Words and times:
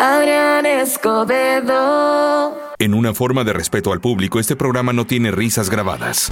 Adrián 0.00 0.64
Escobedo. 0.64 2.67
En 2.80 2.94
una 2.94 3.12
forma 3.12 3.42
de 3.42 3.52
respeto 3.52 3.92
al 3.92 4.00
público, 4.00 4.38
este 4.38 4.54
programa 4.54 4.92
no 4.92 5.04
tiene 5.04 5.32
risas 5.32 5.68
grabadas. 5.68 6.30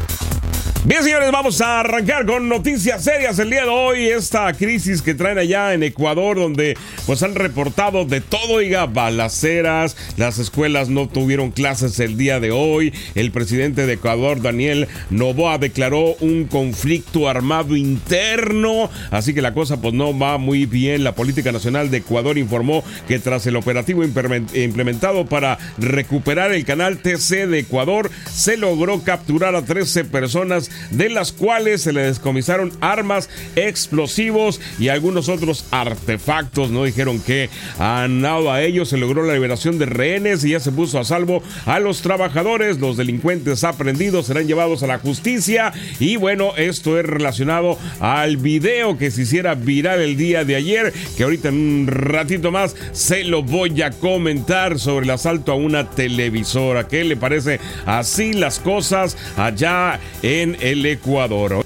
Bien, 0.84 1.02
señores, 1.02 1.32
vamos 1.32 1.60
a 1.60 1.80
arrancar 1.80 2.24
con 2.26 2.48
noticias 2.48 3.02
serias 3.02 3.40
el 3.40 3.50
día 3.50 3.62
de 3.62 3.70
hoy. 3.70 4.06
Esta 4.06 4.52
crisis 4.52 5.02
que 5.02 5.16
traen 5.16 5.36
allá 5.36 5.74
en 5.74 5.82
Ecuador, 5.82 6.36
donde 6.36 6.78
pues 7.06 7.24
han 7.24 7.34
reportado 7.34 8.04
de 8.04 8.20
todo, 8.20 8.60
diga, 8.60 8.86
balaceras, 8.86 9.96
las 10.16 10.38
escuelas 10.38 10.88
no 10.88 11.08
tuvieron 11.08 11.50
clases 11.50 11.98
el 11.98 12.16
día 12.16 12.38
de 12.38 12.52
hoy. 12.52 12.94
El 13.16 13.32
presidente 13.32 13.84
de 13.84 13.94
Ecuador, 13.94 14.40
Daniel 14.40 14.86
Novoa, 15.10 15.58
declaró 15.58 16.14
un 16.20 16.44
conflicto 16.44 17.28
armado 17.28 17.74
interno. 17.74 18.88
Así 19.10 19.34
que 19.34 19.42
la 19.42 19.54
cosa 19.54 19.80
pues 19.80 19.92
no 19.92 20.16
va 20.16 20.38
muy 20.38 20.66
bien. 20.66 21.02
La 21.02 21.16
Política 21.16 21.50
Nacional 21.50 21.90
de 21.90 21.96
Ecuador 21.96 22.38
informó 22.38 22.84
que 23.08 23.18
tras 23.18 23.44
el 23.48 23.56
operativo 23.56 24.04
implementado 24.04 25.26
para 25.26 25.58
recuperar 25.78 26.35
el 26.38 26.64
canal 26.64 26.98
TC 26.98 27.46
de 27.46 27.60
Ecuador, 27.60 28.10
se 28.30 28.56
logró 28.56 29.02
capturar 29.02 29.54
a 29.54 29.62
13 29.62 30.04
personas 30.04 30.70
de 30.90 31.08
las 31.08 31.32
cuales 31.32 31.82
se 31.82 31.92
le 31.92 32.02
descomisaron 32.02 32.72
armas, 32.80 33.28
explosivos 33.56 34.60
y 34.78 34.88
algunos 34.88 35.28
otros 35.28 35.64
artefactos. 35.70 36.70
No 36.70 36.84
dijeron 36.84 37.20
que 37.20 37.48
han 37.78 38.20
dado 38.20 38.52
a 38.52 38.62
ellos 38.62 38.88
se 38.88 38.96
logró 38.96 39.24
la 39.24 39.34
liberación 39.34 39.78
de 39.78 39.86
rehenes 39.86 40.44
y 40.44 40.50
ya 40.50 40.60
se 40.60 40.72
puso 40.72 40.98
a 40.98 41.04
salvo 41.04 41.42
a 41.64 41.80
los 41.80 42.02
trabajadores. 42.02 42.78
Los 42.78 42.96
delincuentes 42.96 43.64
aprendidos 43.64 44.26
serán 44.26 44.46
llevados 44.46 44.82
a 44.82 44.86
la 44.86 44.98
justicia. 44.98 45.72
Y 45.98 46.16
bueno, 46.16 46.52
esto 46.56 46.98
es 46.98 47.06
relacionado 47.06 47.78
al 48.00 48.36
video 48.36 48.98
que 48.98 49.10
se 49.10 49.22
hiciera 49.22 49.54
viral 49.54 50.00
el 50.00 50.16
día 50.16 50.44
de 50.44 50.56
ayer, 50.56 50.92
que 51.16 51.24
ahorita 51.24 51.48
en 51.48 51.54
un 51.54 51.86
ratito 51.86 52.50
más 52.50 52.76
se 52.92 53.24
lo 53.24 53.42
voy 53.42 53.80
a 53.82 53.90
comentar 53.90 54.78
sobre 54.78 55.04
el 55.04 55.10
asalto 55.10 55.52
a 55.52 55.56
una 55.56 55.90
televisora. 56.26 56.88
¿Qué 56.88 57.04
le 57.04 57.16
parece 57.16 57.60
así 57.86 58.32
las 58.32 58.58
cosas 58.58 59.16
allá 59.36 60.00
en 60.22 60.56
el 60.60 60.84
Ecuador. 60.86 61.65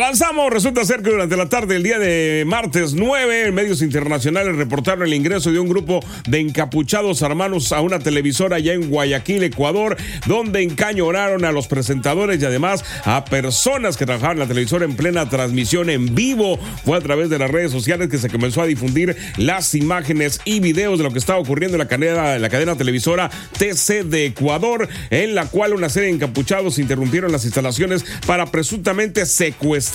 Avanzamos, 0.00 0.50
resulta 0.50 0.82
ser 0.86 1.02
que 1.02 1.10
durante 1.10 1.36
la 1.36 1.50
tarde 1.50 1.74
del 1.74 1.82
día 1.82 1.98
de 1.98 2.44
martes 2.46 2.94
9, 2.94 3.52
medios 3.52 3.82
internacionales 3.82 4.56
reportaron 4.56 5.06
el 5.06 5.12
ingreso 5.12 5.52
de 5.52 5.58
un 5.58 5.68
grupo 5.68 6.00
de 6.26 6.40
encapuchados 6.40 7.20
hermanos 7.20 7.70
a 7.70 7.82
una 7.82 7.98
televisora 7.98 8.56
allá 8.56 8.72
en 8.72 8.88
Guayaquil, 8.88 9.42
Ecuador, 9.42 9.98
donde 10.26 10.62
encañonaron 10.62 11.44
a 11.44 11.52
los 11.52 11.68
presentadores 11.68 12.40
y 12.40 12.46
además 12.46 12.82
a 13.04 13.26
personas 13.26 13.98
que 13.98 14.06
trabajaban 14.06 14.38
en 14.38 14.38
la 14.38 14.46
televisora 14.46 14.86
en 14.86 14.96
plena 14.96 15.28
transmisión 15.28 15.90
en 15.90 16.14
vivo. 16.14 16.58
Fue 16.82 16.96
a 16.96 17.02
través 17.02 17.28
de 17.28 17.38
las 17.38 17.50
redes 17.50 17.70
sociales 17.70 18.08
que 18.08 18.16
se 18.16 18.30
comenzó 18.30 18.62
a 18.62 18.66
difundir 18.66 19.14
las 19.36 19.74
imágenes 19.74 20.40
y 20.46 20.60
videos 20.60 20.96
de 20.96 21.04
lo 21.04 21.12
que 21.12 21.18
estaba 21.18 21.40
ocurriendo 21.40 21.74
en 21.76 21.80
la 21.80 21.88
cadena, 21.88 22.38
la 22.38 22.48
cadena 22.48 22.74
televisora 22.74 23.28
TC 23.58 24.04
de 24.04 24.24
Ecuador, 24.24 24.88
en 25.10 25.34
la 25.34 25.44
cual 25.44 25.74
una 25.74 25.90
serie 25.90 26.08
de 26.08 26.14
encapuchados 26.14 26.78
interrumpieron 26.78 27.30
las 27.32 27.44
instalaciones 27.44 28.02
para 28.26 28.46
presuntamente 28.46 29.26
secuestrar 29.26 29.89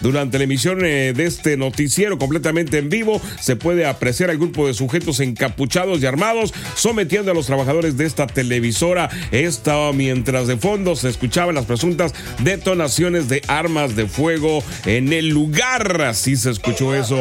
durante 0.00 0.38
la 0.38 0.44
emisión 0.44 0.84
eh, 0.84 1.12
de 1.12 1.26
este 1.26 1.56
noticiero 1.56 2.18
completamente 2.18 2.78
en 2.78 2.88
vivo, 2.88 3.20
se 3.40 3.56
puede 3.56 3.86
apreciar 3.86 4.30
al 4.30 4.38
grupo 4.38 4.66
de 4.66 4.74
sujetos 4.74 5.20
encapuchados 5.20 6.02
y 6.02 6.06
armados 6.06 6.54
sometiendo 6.74 7.30
a 7.30 7.34
los 7.34 7.46
trabajadores 7.46 7.96
de 7.96 8.06
esta 8.06 8.26
televisora. 8.26 9.10
Esta 9.30 9.92
mientras 9.92 10.46
de 10.46 10.56
fondo 10.56 10.96
se 10.96 11.08
escuchaban 11.08 11.54
las 11.54 11.66
presuntas 11.66 12.14
detonaciones 12.38 13.28
de 13.28 13.42
armas 13.46 13.96
de 13.96 14.06
fuego 14.06 14.62
en 14.86 15.12
el 15.12 15.28
lugar. 15.28 16.02
Así 16.02 16.36
se 16.36 16.50
escuchó 16.50 16.94
eso. 16.94 17.16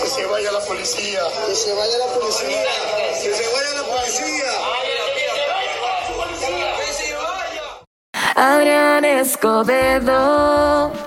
Que 0.00 0.06
se 0.08 0.26
vaya 0.26 0.52
la 0.52 0.60
policía, 0.60 1.20
que 1.46 1.54
se 1.54 1.72
vaya 1.72 1.98
la 1.98 2.20
policía, 2.20 2.93
Adrián 8.44 9.06
Escobedo. 9.06 11.03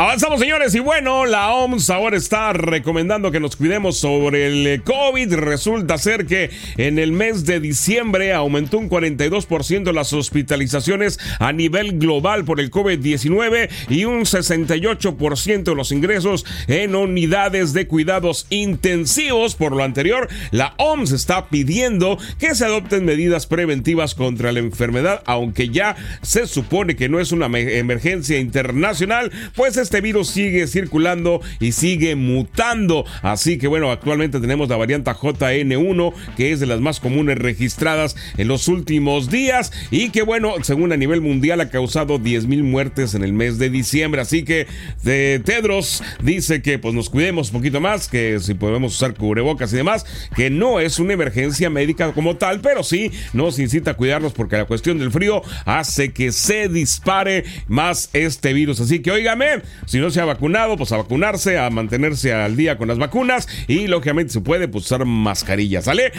Avanzamos, 0.00 0.38
señores, 0.38 0.76
y 0.76 0.78
bueno, 0.78 1.26
la 1.26 1.52
OMS 1.52 1.90
ahora 1.90 2.16
está 2.16 2.52
recomendando 2.52 3.32
que 3.32 3.40
nos 3.40 3.56
cuidemos 3.56 3.98
sobre 3.98 4.46
el 4.46 4.64
eh, 4.64 4.80
COVID. 4.84 5.34
Resulta 5.34 5.98
ser 5.98 6.24
que 6.24 6.50
en 6.76 7.00
el 7.00 7.10
mes 7.10 7.44
de 7.46 7.58
diciembre 7.58 8.32
aumentó 8.32 8.78
un 8.78 8.88
42% 8.88 9.92
las 9.92 10.12
hospitalizaciones 10.12 11.18
a 11.40 11.52
nivel 11.52 11.98
global 11.98 12.44
por 12.44 12.60
el 12.60 12.70
COVID-19 12.70 13.70
y 13.88 14.04
un 14.04 14.20
68% 14.20 15.62
de 15.64 15.74
los 15.74 15.90
ingresos 15.90 16.46
en 16.68 16.94
unidades 16.94 17.72
de 17.72 17.88
cuidados 17.88 18.46
intensivos. 18.50 19.56
Por 19.56 19.74
lo 19.74 19.82
anterior, 19.82 20.28
la 20.52 20.74
OMS 20.76 21.10
está 21.10 21.48
pidiendo 21.48 22.18
que 22.38 22.54
se 22.54 22.64
adopten 22.64 23.04
medidas 23.04 23.48
preventivas 23.48 24.14
contra 24.14 24.52
la 24.52 24.60
enfermedad, 24.60 25.24
aunque 25.26 25.70
ya 25.70 25.96
se 26.22 26.46
supone 26.46 26.94
que 26.94 27.08
no 27.08 27.18
es 27.18 27.32
una 27.32 27.46
emergencia 27.46 28.38
internacional, 28.38 29.32
pues 29.56 29.76
es 29.76 29.87
este 29.88 30.02
virus 30.02 30.28
sigue 30.28 30.66
circulando 30.66 31.40
y 31.60 31.72
sigue 31.72 32.14
mutando. 32.14 33.06
Así 33.22 33.56
que 33.56 33.68
bueno, 33.68 33.90
actualmente 33.90 34.38
tenemos 34.38 34.68
la 34.68 34.76
variante 34.76 35.10
JN1, 35.10 36.12
que 36.36 36.52
es 36.52 36.60
de 36.60 36.66
las 36.66 36.82
más 36.82 37.00
comunes 37.00 37.38
registradas 37.38 38.14
en 38.36 38.48
los 38.48 38.68
últimos 38.68 39.30
días 39.30 39.72
y 39.90 40.10
que 40.10 40.20
bueno, 40.20 40.52
según 40.60 40.92
a 40.92 40.98
nivel 40.98 41.22
mundial 41.22 41.62
ha 41.62 41.70
causado 41.70 42.18
10.000 42.18 42.64
muertes 42.64 43.14
en 43.14 43.24
el 43.24 43.32
mes 43.32 43.56
de 43.56 43.70
diciembre. 43.70 44.20
Así 44.20 44.44
que 44.44 44.66
de 45.04 45.40
Tedros 45.42 46.02
dice 46.22 46.60
que 46.60 46.78
pues 46.78 46.92
nos 46.92 47.08
cuidemos 47.08 47.48
un 47.48 47.54
poquito 47.60 47.80
más, 47.80 48.08
que 48.08 48.40
si 48.40 48.52
podemos 48.52 48.94
usar 48.94 49.14
cubrebocas 49.14 49.72
y 49.72 49.76
demás, 49.76 50.04
que 50.36 50.50
no 50.50 50.80
es 50.80 50.98
una 50.98 51.14
emergencia 51.14 51.70
médica 51.70 52.12
como 52.12 52.36
tal, 52.36 52.60
pero 52.60 52.82
sí 52.82 53.10
nos 53.32 53.58
incita 53.58 53.92
a 53.92 53.94
cuidarnos 53.94 54.34
porque 54.34 54.58
la 54.58 54.66
cuestión 54.66 54.98
del 54.98 55.10
frío 55.10 55.40
hace 55.64 56.12
que 56.12 56.30
se 56.30 56.68
dispare 56.68 57.44
más 57.68 58.10
este 58.12 58.52
virus. 58.52 58.80
Así 58.80 58.98
que 59.00 59.12
óigame, 59.12 59.62
si 59.86 59.98
no 59.98 60.10
se 60.10 60.20
ha 60.20 60.24
vacunado, 60.24 60.76
pues 60.76 60.92
a 60.92 60.96
vacunarse, 60.96 61.58
a 61.58 61.70
mantenerse 61.70 62.32
al 62.32 62.56
día 62.56 62.78
con 62.78 62.88
las 62.88 62.98
vacunas 62.98 63.48
y 63.66 63.86
lógicamente 63.86 64.32
se 64.32 64.40
puede 64.40 64.68
pues, 64.68 64.84
usar 64.84 65.04
mascarillas, 65.04 65.84
¿sale? 65.84 66.12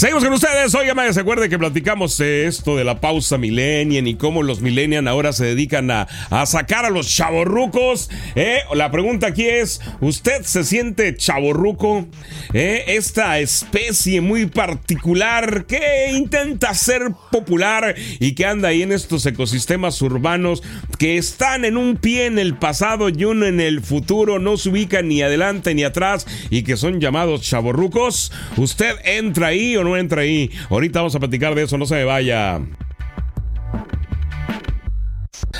Seguimos 0.00 0.24
con 0.24 0.32
ustedes. 0.32 0.74
Oigan, 0.74 1.12
se 1.12 1.20
acuerde 1.20 1.50
que 1.50 1.58
platicamos 1.58 2.18
esto 2.20 2.74
de 2.74 2.84
la 2.84 3.02
pausa 3.02 3.36
millennial 3.36 4.08
y 4.08 4.14
cómo 4.14 4.42
los 4.42 4.62
millennials 4.62 5.06
ahora 5.06 5.34
se 5.34 5.44
dedican 5.44 5.90
a, 5.90 6.06
sacar 6.46 6.86
a 6.86 6.88
los 6.88 7.14
chavorrucos. 7.14 8.08
Eh, 8.34 8.60
la 8.72 8.90
pregunta 8.90 9.26
aquí 9.26 9.46
es: 9.46 9.82
¿Usted 10.00 10.40
se 10.44 10.64
siente 10.64 11.14
chavorruco? 11.16 12.06
Eh, 12.54 12.84
esta 12.86 13.40
especie 13.40 14.22
muy 14.22 14.46
particular 14.46 15.66
que 15.66 16.12
intenta 16.14 16.72
ser 16.72 17.10
popular 17.30 17.94
y 18.20 18.34
que 18.34 18.46
anda 18.46 18.70
ahí 18.70 18.80
en 18.80 18.92
estos 18.92 19.26
ecosistemas 19.26 20.00
urbanos 20.00 20.62
que 20.98 21.18
están 21.18 21.66
en 21.66 21.76
un 21.76 21.96
pie 21.98 22.24
en 22.24 22.38
el 22.38 22.56
pasado 22.56 23.10
y 23.10 23.22
uno 23.26 23.44
en 23.44 23.60
el 23.60 23.82
futuro, 23.82 24.38
no 24.38 24.56
se 24.56 24.70
ubican 24.70 25.08
ni 25.08 25.20
adelante 25.20 25.74
ni 25.74 25.84
atrás 25.84 26.26
y 26.48 26.62
que 26.62 26.78
son 26.78 27.00
llamados 27.00 27.42
chavorrucos. 27.42 28.32
¿Usted 28.56 28.96
entra 29.04 29.48
ahí 29.48 29.76
o 29.76 29.84
no? 29.84 29.89
Entra 29.96 30.22
ahí. 30.22 30.50
Ahorita 30.68 31.00
vamos 31.00 31.14
a 31.14 31.20
platicar 31.20 31.54
de 31.54 31.62
eso, 31.62 31.78
no 31.78 31.86
se 31.86 31.94
me 31.96 32.04
vaya. 32.04 32.60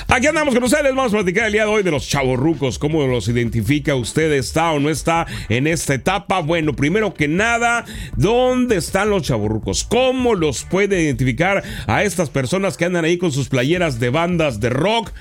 Aquí 0.09 0.27
andamos 0.27 0.55
con 0.55 0.65
ustedes, 0.65 0.95
vamos 0.95 1.13
a 1.13 1.19
platicar 1.19 1.47
el 1.47 1.53
día 1.53 1.65
de 1.65 1.71
hoy 1.71 1.83
de 1.83 1.91
los 1.93 2.09
chavorrucos, 2.09 2.79
cómo 2.81 3.07
los 3.07 3.29
identifica 3.29 3.95
usted, 3.95 4.33
está 4.33 4.73
o 4.73 4.81
no 4.81 4.91
está 4.91 5.27
en 5.49 5.67
esta 5.67 5.95
etapa. 5.95 6.41
Bueno, 6.41 6.75
primero 6.75 7.15
que 7.15 7.29
nada, 7.29 7.85
¿dónde 8.17 8.77
están 8.77 9.11
los 9.11 9.23
chavorrucos? 9.23 9.85
¿Cómo 9.85 10.35
los 10.35 10.65
puede 10.65 11.01
identificar 11.01 11.63
a 11.87 12.03
estas 12.03 12.29
personas 12.29 12.77
que 12.77 12.87
andan 12.87 13.05
ahí 13.05 13.19
con 13.19 13.31
sus 13.31 13.49
playeras 13.49 14.01
de 14.01 14.11
bandas 14.11 14.59
de 14.59 14.71
rock? 14.71 15.13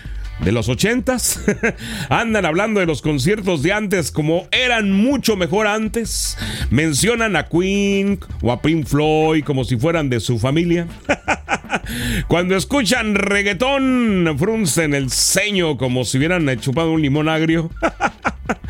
De 0.44 0.52
los 0.52 0.70
ochentas. 0.70 1.42
Andan 2.10 2.46
hablando 2.46 2.80
de 2.80 2.86
los 2.86 3.02
conciertos 3.02 3.64
de 3.64 3.74
antes 3.74 4.12
como 4.12 4.48
eran 4.52 4.92
mucho 4.92 5.36
mejor 5.36 5.68
antes. 5.68 6.38
Mencionan 6.70 7.36
a 7.36 7.48
Queen 7.48 8.20
o 8.42 8.52
a 8.52 8.62
Pink 8.62 8.86
Floyd 8.86 9.44
como 9.44 9.64
si 9.64 9.78
fueran 9.78 10.10
de 10.10 10.20
su 10.20 10.40
familia. 10.40 10.88
Cuando 12.28 12.56
escuchan 12.56 13.16
reggaetón, 13.16 14.36
fruncen 14.38 14.94
el 14.94 15.10
ceño 15.10 15.78
como 15.78 16.06
si 16.06 16.18
hubieran 16.18 16.60
chupado 16.60 16.92
un 16.92 17.02
limón 17.02 17.30
agrio. 17.30 17.72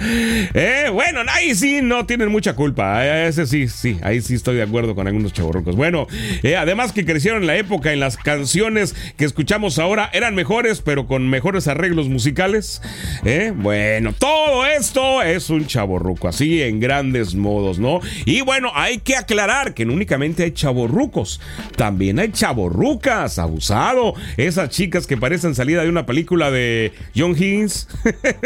Eh, 0.54 0.90
bueno, 0.92 1.22
ahí 1.30 1.54
sí 1.56 1.82
no 1.82 2.06
tienen 2.06 2.30
mucha 2.30 2.56
culpa. 2.56 3.06
Eh, 3.06 3.28
ese 3.28 3.46
sí, 3.46 3.68
sí, 3.68 3.98
ahí 4.02 4.22
sí 4.22 4.36
estoy 4.36 4.56
de 4.56 4.64
acuerdo 4.64 4.96
con 4.96 5.08
algunos 5.08 5.34
chavorrucos. 5.34 5.76
Bueno, 5.76 6.08
eh, 6.42 6.56
además 6.56 6.92
que 6.92 7.06
crecieron 7.06 7.42
en 7.42 7.48
la 7.48 7.58
época 7.58 7.94
en 7.94 8.00
las 8.00 8.18
canciones 8.18 8.96
que 9.18 9.26
escuchamos 9.26 9.78
ahora 9.78 10.10
eran 10.14 10.36
mejores, 10.36 10.82
pero 10.82 11.06
con 11.06 11.30
mejores 11.30 11.68
arreglos 11.68 12.08
musicales. 12.10 12.82
Bueno, 13.56 14.14
todo 14.14 14.66
esto 14.66 15.22
es 15.22 15.50
un 15.50 15.68
chaborruco, 15.68 16.28
así 16.28 16.62
en 16.62 16.80
grandes 16.80 17.36
modos, 17.36 17.78
¿no? 17.80 18.00
Y 18.26 18.42
bueno, 18.42 18.72
hay 18.74 19.00
que 19.00 19.16
aclarar 19.16 19.74
que 19.74 19.86
no 19.86 19.94
únicamente 19.94 20.44
hay 20.44 20.52
chaborrucos, 20.52 21.42
también 21.76 22.20
hay 22.20 22.32
chaborrucas, 22.32 23.38
abusado. 23.40 24.14
Esas 24.38 24.70
chicas 24.70 25.06
que 25.06 25.18
parecen 25.18 25.56
salida 25.56 25.84
de 25.84 25.90
una 25.90 26.06
película 26.06 26.52
de 26.52 26.94
John 27.16 27.32
Higgins, 27.32 27.88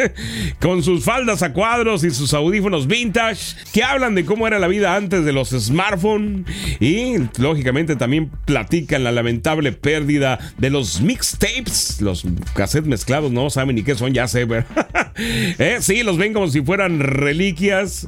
con 0.60 0.84
sus 0.84 1.04
faldas 1.04 1.23
a 1.24 1.54
cuadros 1.54 2.04
y 2.04 2.12
sus 2.12 2.34
audífonos 2.34 2.86
vintage 2.86 3.56
que 3.72 3.82
hablan 3.82 4.14
de 4.14 4.26
cómo 4.26 4.46
era 4.46 4.60
la 4.60 4.68
vida 4.68 4.94
antes 4.96 5.24
de 5.24 5.32
los 5.32 5.52
smartphones 5.52 6.46
y 6.82 7.16
lógicamente 7.38 7.96
también 7.96 8.30
platican 8.44 9.06
la 9.06 9.14
lamentable 9.14 9.72
pérdida 9.72 10.38
de 10.58 10.70
los 10.70 11.00
mixtapes, 11.00 12.02
los 12.02 12.26
cassettes 12.54 12.90
mezclados, 12.90 13.32
no 13.32 13.50
saben 13.50 13.78
ni 13.78 13.84
qué 13.84 13.96
son, 13.96 14.14
ya 14.14 14.28
sé, 14.28 14.46
¿Eh? 15.16 15.78
sí, 15.80 16.04
los 16.04 16.18
ven 16.18 16.34
como 16.34 16.50
si 16.50 16.62
fueran 16.62 17.00
reliquias. 17.00 18.08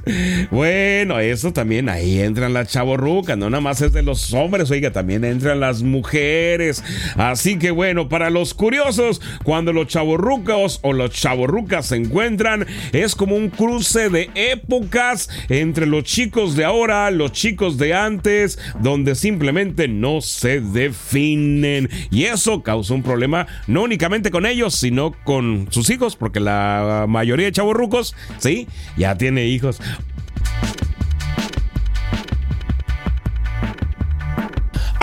Bueno, 0.51 1.19
eso 1.19 1.53
también 1.53 1.87
ahí 1.87 2.19
entran 2.19 2.53
las 2.53 2.67
chavorrucas, 2.67 3.37
no 3.37 3.49
nada 3.49 3.61
más 3.61 3.79
es 3.81 3.93
de 3.93 4.03
los 4.03 4.33
hombres, 4.33 4.71
oiga, 4.71 4.91
también 4.91 5.23
entran 5.23 5.61
las 5.61 5.83
mujeres. 5.83 6.83
Así 7.15 7.57
que 7.57 7.71
bueno, 7.71 8.09
para 8.09 8.29
los 8.29 8.53
curiosos, 8.53 9.21
cuando 9.43 9.71
los 9.71 9.87
chavorrucos 9.87 10.79
o 10.81 10.91
los 10.91 11.11
chavorrucas 11.11 11.85
se 11.87 11.95
encuentran, 11.95 12.65
es 12.91 13.04
como 13.13 13.35
un 13.35 13.49
cruce 13.49 14.09
de 14.09 14.31
épocas 14.33 15.29
entre 15.49 15.85
los 15.85 16.03
chicos 16.05 16.55
de 16.55 16.65
ahora, 16.65 17.11
los 17.11 17.33
chicos 17.33 17.77
de 17.77 17.93
antes, 17.93 18.57
donde 18.79 19.13
simplemente 19.13 19.87
no 19.87 20.21
se 20.21 20.61
definen. 20.61 21.89
Y 22.09 22.23
eso 22.23 22.63
causa 22.63 22.93
un 22.93 23.03
problema 23.03 23.45
no 23.67 23.83
únicamente 23.83 24.31
con 24.31 24.45
ellos, 24.45 24.75
sino 24.75 25.13
con 25.23 25.67
sus 25.69 25.89
hijos, 25.89 26.15
porque 26.15 26.39
la 26.39 27.05
mayoría 27.07 27.45
de 27.45 27.51
chavorrucos, 27.51 28.15
sí, 28.39 28.67
ya 28.97 29.17
tiene 29.17 29.45
hijos. 29.45 29.79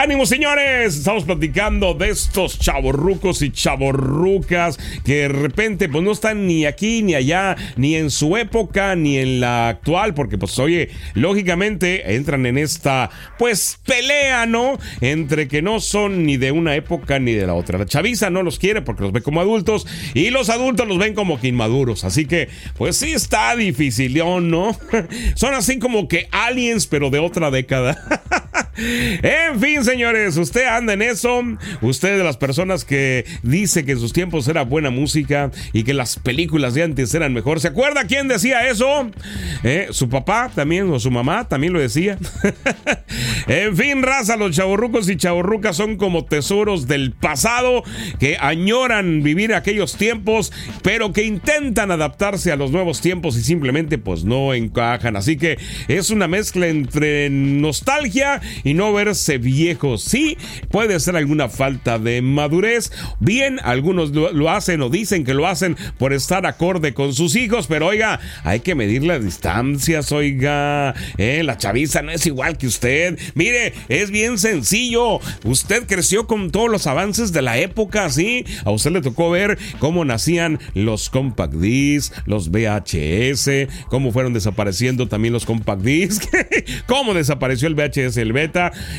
¡Ánimo, 0.03 0.27
señores! 0.27 0.97
Estamos 0.97 1.23
platicando 1.23 1.95
de 1.95 2.11
estos 2.11 2.59
chavorrucos 2.59 3.41
y 3.41 3.53
chavorrucas 3.53 4.77
que 5.05 5.15
de 5.15 5.29
repente 5.29 5.89
pues 5.89 6.03
no 6.03 6.11
están 6.11 6.49
ni 6.49 6.67
aquí 6.67 7.05
ni 7.05 7.15
allá, 7.15 7.55
ni 7.77 7.95
en 7.95 8.11
su 8.11 8.37
época, 8.37 8.97
ni 8.97 9.19
en 9.19 9.39
la 9.39 9.69
actual, 9.69 10.13
porque 10.13 10.39
pues 10.39 10.59
oye, 10.59 10.89
lógicamente 11.15 12.17
entran 12.17 12.47
en 12.47 12.59
esta 12.59 13.11
pues 13.39 13.79
pelea, 13.87 14.45
¿no? 14.45 14.77
Entre 15.01 15.47
que 15.47 15.63
no 15.63 15.79
son 15.79 16.27
ni 16.27 16.37
de 16.37 16.51
una 16.51 16.75
época 16.75 17.21
ni 17.21 17.35
de 17.35 17.47
la 17.47 17.55
otra. 17.55 17.79
La 17.79 17.87
chaviza 17.87 18.29
no 18.29 18.43
los 18.43 18.59
quiere 18.59 18.83
porque 18.83 19.05
los 19.05 19.13
ve 19.13 19.23
como 19.23 19.41
adultos 19.41 19.87
y 20.15 20.31
los 20.31 20.51
adultos 20.51 20.89
los 20.89 20.99
ven 20.99 21.15
como 21.15 21.41
que 21.41 21.47
inmaduros. 21.47 22.03
Así 22.03 22.27
que 22.27 22.49
pues 22.77 22.97
sí 22.97 23.13
está 23.13 23.55
difícil, 23.55 24.19
¿no? 24.19 24.77
son 25.37 25.55
así 25.55 25.79
como 25.79 26.09
que 26.09 26.27
aliens, 26.33 26.89
pero 26.89 27.09
de 27.09 27.21
otra 27.21 27.53
década. 27.53 28.42
en 28.77 29.61
fin, 29.61 29.85
señores, 29.85 30.37
usted 30.37 30.67
anda 30.67 30.95
en 30.95 31.03
eso. 31.03 31.43
Usted 31.81 32.17
de 32.17 32.25
las 32.25 32.37
personas 32.37 32.85
que 32.85 33.27
dice 33.43 33.85
que 33.85 33.93
en 33.93 34.01
sus 34.01 34.13
tiempos 34.13 34.49
era 34.49 34.65
buena 34.65 34.91
música 34.91 35.51
y 35.73 35.85
que 35.85 35.95
las 35.95 36.19
películas 36.19 36.75
de 36.75 36.83
antes 36.83 37.15
eran 37.15 37.33
mejor. 37.33 37.61
¿Se 37.61 37.69
acuerda 37.69 38.07
quién 38.07 38.29
decía 38.29 38.69
eso? 38.69 39.11
¿Eh? 39.63 39.89
Su 39.91 40.09
papá 40.09 40.51
también 40.55 40.91
o 40.91 40.99
su 40.99 41.11
mamá 41.11 41.49
también 41.49 41.73
lo 41.73 41.81
decía. 41.81 42.19
en 43.47 43.77
fin, 43.77 44.03
raza, 44.03 44.37
los 44.37 44.57
chavorrucos 44.57 45.09
y 45.09 45.17
chavorrucas 45.17 45.77
son 45.77 45.97
como 45.97 46.25
tesoros 46.25 46.87
del 46.87 47.13
pasado 47.13 47.83
que 48.19 48.37
añoran 48.41 49.23
vivir 49.23 49.55
aquellos 49.55 49.97
tiempos, 49.97 50.53
pero 50.83 51.13
que 51.13 51.25
intentan 51.25 51.91
adaptarse 51.91 52.53
a 52.53 52.57
los 52.57 52.71
nuevos 52.71 53.01
tiempos 53.01 53.37
y 53.37 53.43
simplemente 53.43 53.99
pues 53.99 54.25
no 54.25 54.55
encajan. 54.55 55.17
Así 55.17 55.37
que 55.37 55.59
es 55.89 56.11
una 56.11 56.29
mezcla 56.29 56.69
entre 56.69 57.29
nostalgia 57.31 58.41
y 58.65 58.75
no 58.75 58.93
verse 58.93 59.39
viejos. 59.39 60.03
Sí, 60.03 60.37
puede 60.71 60.99
ser 61.01 61.17
alguna 61.17 61.49
falta 61.49 61.99
de 61.99 62.23
madurez. 62.23 62.93
Bien, 63.21 63.61
algunos 63.63 64.11
lo, 64.11 64.51
hacen 64.51 64.83
o 64.83 64.89
dicen 64.89 65.25
que 65.25 65.35
lo 65.35 65.47
hacen 65.47 65.77
por 65.99 66.13
estar 66.13 66.47
acorde 66.47 66.95
con 66.95 67.15
sus 67.15 67.37
hijos, 67.37 67.67
pero 67.67 67.87
oiga, 67.87 68.21
hay 68.45 68.61
que 68.61 68.75
medir 68.75 69.05
las 69.05 69.25
distancias, 69.25 70.13
oiga. 70.13 70.95
Eh, 71.19 71.43
la 71.43 71.57
chaviza 71.57 72.03
no 72.03 72.11
es 72.11 72.27
igual 72.27 72.59
que 72.59 72.67
usted. 72.67 73.19
Mire, 73.35 73.73
es 73.89 74.11
bien 74.11 74.39
sencillo. 74.39 75.21
Usted 75.45 75.87
creció 75.87 76.27
con 76.27 76.51
todos 76.51 76.71
los 76.71 76.87
avances 76.87 77.33
de 77.33 77.43
la 77.43 77.59
época, 77.59 78.11
¿sí? 78.11 78.45
A 78.65 78.71
usted 78.71 78.93
le 78.93 79.01
tocó 79.01 79.31
ver 79.31 79.59
cómo 79.79 80.05
nacían 80.05 80.59
los 80.75 81.11
compact 81.11 81.55
discs, 81.55 82.13
los 82.27 82.51
VHS, 82.51 83.69
cómo 83.89 84.13
fueron 84.13 84.33
desapareciendo 84.33 85.09
también 85.09 85.33
los 85.33 85.47
compact 85.47 85.83
discs, 85.83 86.29
cómo 86.87 87.15
desapareció 87.15 87.69
el 87.69 87.75
VHS, 87.75 88.17
el 88.17 88.33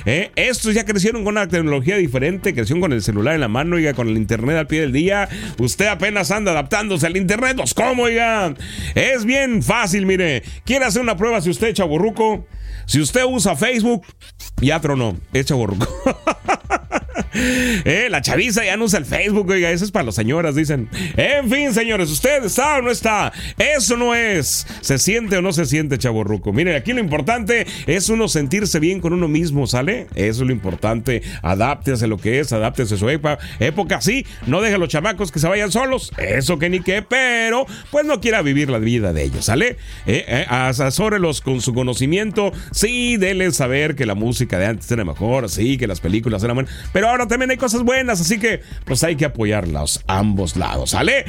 ¿eh? 0.05 0.31
Estos 0.35 0.73
ya 0.73 0.85
crecieron 0.85 1.23
con 1.23 1.33
una 1.33 1.47
tecnología 1.47 1.97
diferente, 1.97 2.53
crecieron 2.53 2.81
con 2.81 2.93
el 2.93 3.01
celular 3.01 3.35
en 3.35 3.41
la 3.41 3.47
mano, 3.47 3.79
y 3.79 3.93
con 3.93 4.09
el 4.09 4.17
internet 4.17 4.57
al 4.57 4.67
pie 4.67 4.81
del 4.81 4.91
día. 4.91 5.27
Usted 5.57 5.87
apenas 5.87 6.31
anda 6.31 6.51
adaptándose 6.51 7.07
al 7.07 7.17
internet, 7.17 7.57
pues 7.57 7.73
cómo, 7.73 8.03
oiga. 8.03 8.53
Es 8.95 9.25
bien 9.25 9.63
fácil, 9.63 10.05
mire. 10.05 10.43
¿Quiere 10.65 10.85
hacer 10.85 11.01
una 11.01 11.17
prueba 11.17 11.41
si 11.41 11.49
usted 11.49 11.73
chaburruco? 11.73 12.45
Si 12.85 12.99
usted 12.99 13.23
usa 13.25 13.55
Facebook, 13.55 14.05
ya 14.61 14.79
tronó, 14.79 15.17
es 15.31 15.45
chaburruco. 15.45 15.87
Eh, 17.85 18.07
la 18.09 18.21
chaviza 18.21 18.63
ya 18.63 18.77
no 18.77 18.85
usa 18.85 18.99
el 18.99 19.05
Facebook, 19.05 19.49
oiga, 19.49 19.69
eso 19.71 19.83
es 19.83 19.91
para 19.91 20.05
las 20.05 20.15
señoras, 20.15 20.55
dicen. 20.55 20.87
En 21.17 21.49
fin, 21.49 21.73
señores, 21.73 22.09
¿usted 22.09 22.43
está 22.45 22.77
o 22.77 22.81
no 22.81 22.91
está? 22.91 23.33
Eso 23.57 23.97
no 23.97 24.15
es. 24.15 24.65
¿Se 24.81 24.97
siente 24.97 25.37
o 25.37 25.41
no 25.41 25.51
se 25.51 25.65
siente, 25.65 25.97
chaborruco? 25.97 26.53
Mire, 26.53 26.75
aquí 26.75 26.93
lo 26.93 26.99
importante 26.99 27.65
es 27.87 28.09
uno 28.09 28.27
sentirse 28.27 28.79
bien 28.79 29.01
con 29.01 29.13
uno 29.13 29.27
mismo, 29.27 29.67
¿sale? 29.67 30.07
Eso 30.15 30.43
es 30.43 30.47
lo 30.47 30.51
importante. 30.51 31.23
Adáptese 31.41 32.05
a 32.05 32.07
lo 32.07 32.17
que 32.17 32.39
es, 32.39 32.53
adáptese 32.53 32.95
a 32.95 32.97
su 32.97 33.09
época. 33.09 34.01
Sí, 34.01 34.25
no 34.47 34.61
deje 34.61 34.75
a 34.75 34.77
los 34.77 34.89
chamacos 34.89 35.31
que 35.31 35.39
se 35.39 35.47
vayan 35.47 35.71
solos. 35.71 36.11
Eso 36.17 36.59
que 36.59 36.69
ni 36.69 36.79
qué, 36.79 37.01
pero 37.01 37.65
pues 37.91 38.05
no 38.05 38.21
quiera 38.21 38.41
vivir 38.41 38.69
la 38.69 38.79
vida 38.79 39.11
de 39.13 39.23
ellos, 39.23 39.45
¿sale? 39.45 39.77
Eh, 40.05 40.25
eh, 40.27 40.45
con 41.43 41.61
su 41.61 41.73
conocimiento. 41.73 42.51
Sí, 42.71 43.17
denle 43.17 43.51
saber 43.51 43.95
que 43.95 44.05
la 44.05 44.15
música 44.15 44.57
de 44.57 44.67
antes 44.67 44.91
era 44.91 45.03
mejor, 45.03 45.49
sí, 45.49 45.77
que 45.77 45.87
las 45.87 45.99
películas 45.99 46.43
eran 46.43 46.55
buenas. 46.55 46.73
Pero 46.91 47.02
ahora 47.09 47.27
también 47.27 47.51
hay 47.51 47.57
cosas 47.57 47.83
buenas, 47.83 48.21
así 48.21 48.39
que 48.39 48.61
pues 48.85 49.03
hay 49.03 49.15
que 49.15 49.25
apoyarlos 49.25 50.03
ambos 50.07 50.55
lados, 50.55 50.91
¿sale? 50.91 51.25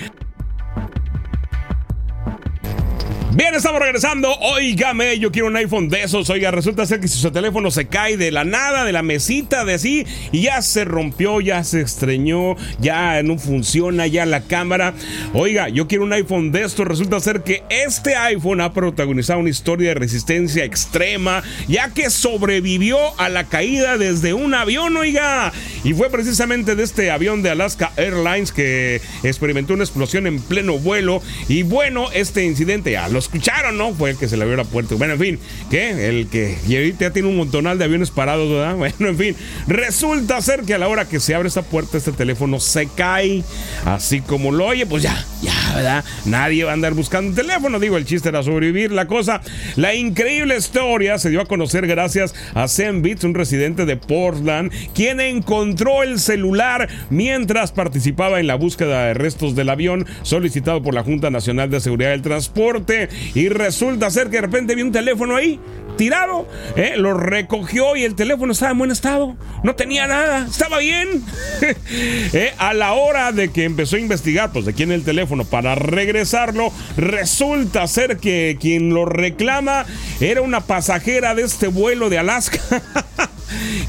Bien, 3.36 3.52
estamos 3.52 3.80
regresando. 3.80 4.32
Óigame, 4.38 5.18
yo 5.18 5.32
quiero 5.32 5.48
un 5.48 5.56
iPhone 5.56 5.88
de 5.88 6.04
esos. 6.04 6.30
Oiga, 6.30 6.52
resulta 6.52 6.86
ser 6.86 7.00
que 7.00 7.08
si 7.08 7.18
su 7.18 7.32
teléfono 7.32 7.72
se 7.72 7.88
cae 7.88 8.16
de 8.16 8.30
la 8.30 8.44
nada, 8.44 8.84
de 8.84 8.92
la 8.92 9.02
mesita, 9.02 9.64
de 9.64 9.74
así, 9.74 10.06
y 10.30 10.42
ya 10.42 10.62
se 10.62 10.84
rompió, 10.84 11.40
ya 11.40 11.64
se 11.64 11.80
estreñó, 11.80 12.54
ya 12.78 13.20
no 13.24 13.36
funciona, 13.36 14.06
ya 14.06 14.24
la 14.24 14.42
cámara. 14.42 14.94
Oiga, 15.32 15.68
yo 15.68 15.88
quiero 15.88 16.04
un 16.04 16.12
iPhone 16.12 16.52
de 16.52 16.62
estos. 16.62 16.86
Resulta 16.86 17.18
ser 17.18 17.42
que 17.42 17.64
este 17.70 18.14
iPhone 18.14 18.60
ha 18.60 18.72
protagonizado 18.72 19.40
una 19.40 19.50
historia 19.50 19.88
de 19.88 19.94
resistencia 19.94 20.64
extrema, 20.64 21.42
ya 21.66 21.88
que 21.88 22.10
sobrevivió 22.10 22.98
a 23.18 23.28
la 23.30 23.48
caída 23.48 23.98
desde 23.98 24.32
un 24.32 24.54
avión, 24.54 24.96
oiga. 24.96 25.52
Y 25.82 25.92
fue 25.92 26.08
precisamente 26.08 26.76
de 26.76 26.84
este 26.84 27.10
avión 27.10 27.42
de 27.42 27.50
Alaska 27.50 27.90
Airlines 27.96 28.52
que 28.52 29.00
experimentó 29.24 29.74
una 29.74 29.82
explosión 29.82 30.28
en 30.28 30.40
pleno 30.40 30.78
vuelo. 30.78 31.20
Y 31.48 31.64
bueno, 31.64 32.12
este 32.12 32.44
incidente 32.44 32.92
ya 32.92 33.08
los 33.08 33.23
escucharon, 33.24 33.76
¿no? 33.76 33.92
Fue 33.94 34.10
el 34.10 34.16
que 34.16 34.28
se 34.28 34.36
le 34.36 34.42
abrió 34.42 34.56
la 34.56 34.64
puerta. 34.64 34.94
Bueno, 34.94 35.14
en 35.14 35.20
fin, 35.20 35.38
¿qué? 35.70 36.08
El 36.08 36.28
que 36.28 36.56
y 36.68 36.76
ahorita 36.76 37.12
tiene 37.12 37.28
un 37.28 37.36
montonal 37.36 37.78
de 37.78 37.84
aviones 37.84 38.10
parados, 38.10 38.50
¿verdad? 38.50 38.76
Bueno, 38.84 39.08
en 39.08 39.16
fin, 39.16 39.36
resulta 39.66 40.40
ser 40.42 40.62
que 40.62 40.74
a 40.74 40.78
la 40.78 40.88
hora 40.88 41.08
que 41.08 41.18
se 41.18 41.34
abre 41.34 41.48
esta 41.48 41.62
puerta, 41.62 41.96
este 41.96 42.12
teléfono 42.12 42.60
se 42.60 42.86
cae, 42.86 43.42
así 43.86 44.20
como 44.20 44.52
lo 44.52 44.66
oye, 44.66 44.84
pues 44.84 45.02
ya, 45.02 45.24
ya, 45.42 45.54
¿verdad? 45.74 46.04
Nadie 46.26 46.64
va 46.64 46.72
a 46.72 46.74
andar 46.74 46.92
buscando 46.92 47.30
un 47.30 47.36
teléfono, 47.36 47.80
digo, 47.80 47.96
el 47.96 48.04
chiste 48.04 48.28
era 48.28 48.42
sobrevivir, 48.42 48.92
la 48.92 49.06
cosa. 49.06 49.40
La 49.76 49.94
increíble 49.94 50.56
historia 50.56 51.18
se 51.18 51.30
dio 51.30 51.40
a 51.40 51.46
conocer 51.46 51.86
gracias 51.86 52.34
a 52.54 52.68
Sam 52.68 53.00
Beats, 53.00 53.24
un 53.24 53.34
residente 53.34 53.86
de 53.86 53.96
Portland, 53.96 54.70
quien 54.94 55.20
encontró 55.20 56.02
el 56.02 56.18
celular 56.18 56.88
mientras 57.10 57.72
participaba 57.72 58.40
en 58.40 58.46
la 58.46 58.56
búsqueda 58.56 59.06
de 59.06 59.14
restos 59.14 59.54
del 59.54 59.70
avión 59.70 60.06
solicitado 60.22 60.82
por 60.82 60.94
la 60.94 61.02
Junta 61.02 61.30
Nacional 61.30 61.70
de 61.70 61.80
Seguridad 61.80 62.10
del 62.10 62.22
Transporte. 62.22 63.08
Y 63.34 63.48
resulta 63.48 64.10
ser 64.10 64.26
que 64.28 64.36
de 64.36 64.42
repente 64.42 64.74
vi 64.74 64.82
un 64.82 64.92
teléfono 64.92 65.36
ahí 65.36 65.60
tirado, 65.96 66.46
¿eh? 66.76 66.94
lo 66.96 67.14
recogió 67.14 67.96
y 67.96 68.04
el 68.04 68.14
teléfono 68.14 68.52
estaba 68.52 68.72
en 68.72 68.78
buen 68.78 68.90
estado, 68.90 69.36
no 69.62 69.74
tenía 69.74 70.06
nada, 70.06 70.46
estaba 70.48 70.78
bien. 70.78 71.08
¿Eh? 72.32 72.52
A 72.58 72.74
la 72.74 72.94
hora 72.94 73.32
de 73.32 73.50
que 73.50 73.64
empezó 73.64 73.96
a 73.96 74.00
investigar, 74.00 74.52
pues 74.52 74.64
de 74.64 74.74
quién 74.74 74.92
el 74.92 75.04
teléfono 75.04 75.44
para 75.44 75.74
regresarlo, 75.74 76.72
resulta 76.96 77.86
ser 77.86 78.18
que 78.18 78.56
quien 78.60 78.92
lo 78.92 79.04
reclama 79.04 79.86
era 80.20 80.42
una 80.42 80.60
pasajera 80.60 81.34
de 81.34 81.42
este 81.42 81.68
vuelo 81.68 82.10
de 82.10 82.18
Alaska. 82.18 82.58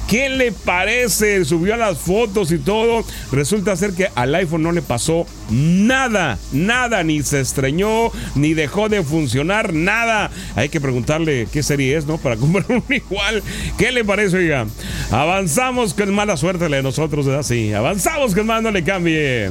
¿Qué 0.08 0.30
le 0.30 0.52
parece? 0.52 1.44
Subió 1.46 1.76
las 1.78 1.98
fotos 1.98 2.52
y 2.52 2.60
todo. 2.60 3.04
Resulta 3.32 3.76
ser 3.76 3.94
que 3.94 4.10
al 4.14 4.36
iPhone 4.36 4.62
no 4.62 4.72
le 4.72 4.84
pasó 4.84 5.26
nada, 5.50 6.38
nada, 6.52 7.04
ni 7.04 7.24
se 7.24 7.40
estreñó, 7.40 8.12
ni 8.36 8.54
dejó 8.54 8.88
de 8.88 9.04
funcionar, 9.04 9.74
nada. 9.74 10.30
Hay 10.56 10.70
que 10.70 10.80
preguntarle 10.80 11.48
qué 11.52 11.64
serie 11.64 11.98
es, 11.98 12.06
¿no? 12.06 12.20
Para 12.20 12.38
comprar 12.38 12.66
un 12.70 12.84
igual. 12.94 13.42
¿Qué 13.78 13.92
le 13.92 14.06
parece, 14.06 14.38
oiga? 14.38 14.68
Avanzamos, 15.10 15.96
es 15.98 16.08
mala 16.08 16.38
suerte 16.38 16.70
la 16.70 16.78
de 16.78 16.84
nosotros, 16.84 17.26
¿verdad? 17.26 17.44
Sí, 17.44 17.74
avanzamos, 17.74 18.36
que 18.36 18.44
más 18.44 18.62
no 18.62 18.70
le 18.70 18.84
cambie. 18.84 19.50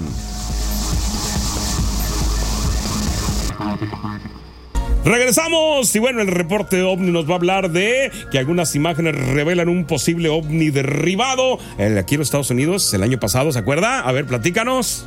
Regresamos 5.05 5.95
y 5.95 5.99
bueno, 5.99 6.23
el 6.23 6.29
reporte 6.29 6.83
OVNI 6.83 7.11
nos 7.11 7.29
va 7.29 7.33
a 7.33 7.37
hablar 7.37 7.71
de 7.71 8.11
que 8.31 8.39
algunas 8.39 8.75
imágenes 8.75 9.15
revelan 9.15 9.69
un 9.69 9.85
posible 9.85 10.31
OVNI 10.31 10.71
derribado 10.71 11.59
aquí 11.99 12.15
en 12.15 12.21
los 12.21 12.29
Estados 12.29 12.51
Unidos 12.51 12.95
el 12.95 13.03
año 13.03 13.21
pasado, 13.21 13.53
¿se 13.53 13.59
acuerda? 13.59 14.01
A 14.01 14.13
ver, 14.13 14.25
platícanos. 14.25 15.05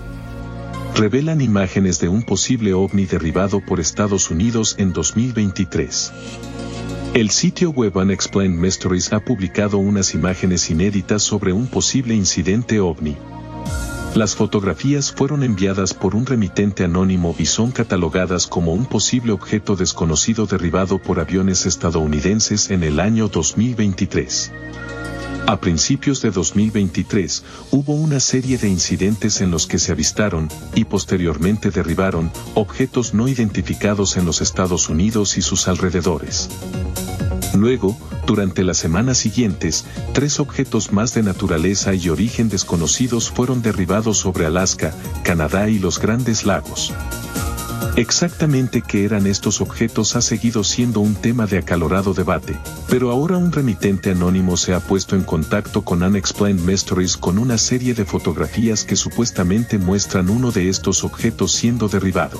Revelan 0.95 1.41
imágenes 1.41 1.99
de 1.99 2.09
un 2.09 2.21
posible 2.21 2.73
OVNI 2.73 3.05
derribado 3.05 3.59
por 3.59 3.79
Estados 3.79 4.29
Unidos 4.29 4.75
en 4.77 4.93
2023. 4.93 6.13
El 7.15 7.31
sitio 7.31 7.71
web 7.71 7.97
Unexplained 7.97 8.55
Mysteries 8.55 9.11
ha 9.13 9.19
publicado 9.19 9.79
unas 9.79 10.13
imágenes 10.13 10.69
inéditas 10.69 11.23
sobre 11.23 11.53
un 11.53 11.65
posible 11.65 12.13
incidente 12.13 12.79
OVNI. 12.79 13.17
Las 14.17 14.35
fotografías 14.35 15.11
fueron 15.11 15.43
enviadas 15.43 15.93
por 15.93 16.15
un 16.15 16.25
remitente 16.25 16.83
anónimo 16.83 17.35
y 17.37 17.45
son 17.45 17.69
catalogadas 17.69 18.47
como 18.47 18.73
un 18.73 18.87
posible 18.87 19.31
objeto 19.31 19.75
desconocido 19.75 20.47
derribado 20.47 20.97
por 20.97 21.19
aviones 21.19 21.67
estadounidenses 21.67 22.71
en 22.71 22.81
el 22.81 22.99
año 22.99 23.27
2023. 23.27 24.51
A 25.45 25.59
principios 25.59 26.23
de 26.23 26.31
2023, 26.31 27.43
hubo 27.69 27.93
una 27.93 28.19
serie 28.19 28.57
de 28.57 28.67
incidentes 28.67 29.39
en 29.39 29.51
los 29.51 29.67
que 29.67 29.77
se 29.77 29.91
avistaron, 29.91 30.49
y 30.73 30.85
posteriormente 30.85 31.69
derribaron, 31.69 32.31
objetos 32.55 33.13
no 33.13 33.27
identificados 33.27 34.17
en 34.17 34.25
los 34.25 34.41
Estados 34.41 34.89
Unidos 34.89 35.37
y 35.37 35.43
sus 35.43 35.67
alrededores. 35.67 36.49
Luego, 37.59 37.97
durante 38.25 38.63
las 38.63 38.77
semanas 38.77 39.17
siguientes, 39.17 39.85
tres 40.13 40.39
objetos 40.39 40.91
más 40.91 41.13
de 41.13 41.23
naturaleza 41.23 41.93
y 41.93 42.09
origen 42.09 42.49
desconocidos 42.49 43.29
fueron 43.29 43.61
derribados 43.61 44.17
sobre 44.17 44.45
Alaska, 44.45 44.93
Canadá 45.23 45.69
y 45.69 45.79
los 45.79 45.99
Grandes 45.99 46.45
Lagos. 46.45 46.93
Exactamente 47.97 48.83
qué 48.83 49.05
eran 49.05 49.25
estos 49.25 49.59
objetos 49.59 50.15
ha 50.15 50.21
seguido 50.21 50.63
siendo 50.63 50.99
un 50.99 51.15
tema 51.15 51.47
de 51.47 51.57
acalorado 51.57 52.13
debate, 52.13 52.55
pero 52.89 53.09
ahora 53.09 53.37
un 53.37 53.51
remitente 53.51 54.11
anónimo 54.11 54.55
se 54.55 54.75
ha 54.75 54.79
puesto 54.79 55.15
en 55.15 55.23
contacto 55.23 55.83
con 55.83 56.03
Unexplained 56.03 56.61
Mysteries 56.61 57.17
con 57.17 57.39
una 57.39 57.57
serie 57.57 57.95
de 57.95 58.05
fotografías 58.05 58.83
que 58.83 58.95
supuestamente 58.95 59.79
muestran 59.79 60.29
uno 60.29 60.51
de 60.51 60.69
estos 60.69 61.03
objetos 61.03 61.53
siendo 61.53 61.89
derribado. 61.89 62.39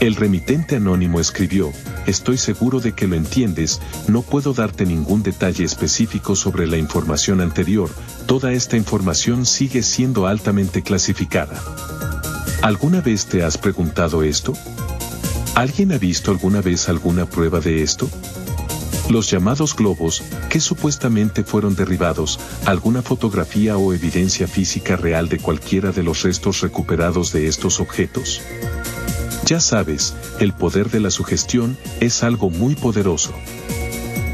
El 0.00 0.14
remitente 0.14 0.76
anónimo 0.76 1.20
escribió, 1.20 1.70
estoy 2.08 2.38
seguro 2.38 2.80
de 2.80 2.92
que 2.92 3.06
lo 3.06 3.16
entiendes, 3.16 3.80
no 4.08 4.22
puedo 4.22 4.54
darte 4.54 4.86
ningún 4.86 5.22
detalle 5.22 5.64
específico 5.64 6.34
sobre 6.34 6.66
la 6.66 6.78
información 6.78 7.40
anterior, 7.40 7.90
toda 8.26 8.52
esta 8.52 8.76
información 8.76 9.44
sigue 9.44 9.82
siendo 9.82 10.26
altamente 10.26 10.82
clasificada. 10.82 11.62
¿Alguna 12.62 13.02
vez 13.02 13.26
te 13.26 13.44
has 13.44 13.58
preguntado 13.58 14.22
esto? 14.22 14.54
¿Alguien 15.54 15.92
ha 15.92 15.98
visto 15.98 16.30
alguna 16.30 16.62
vez 16.62 16.88
alguna 16.88 17.26
prueba 17.26 17.60
de 17.60 17.82
esto? 17.82 18.08
Los 19.10 19.30
llamados 19.30 19.76
globos, 19.76 20.22
que 20.48 20.60
supuestamente 20.60 21.44
fueron 21.44 21.74
derribados, 21.74 22.40
alguna 22.64 23.02
fotografía 23.02 23.76
o 23.76 23.92
evidencia 23.92 24.46
física 24.46 24.96
real 24.96 25.28
de 25.28 25.38
cualquiera 25.38 25.92
de 25.92 26.02
los 26.02 26.22
restos 26.22 26.60
recuperados 26.60 27.32
de 27.32 27.48
estos 27.48 27.80
objetos. 27.80 28.40
Ya 29.48 29.60
sabes, 29.60 30.14
el 30.40 30.52
poder 30.52 30.90
de 30.90 31.00
la 31.00 31.10
sugestión 31.10 31.78
es 32.00 32.22
algo 32.22 32.50
muy 32.50 32.74
poderoso. 32.74 33.32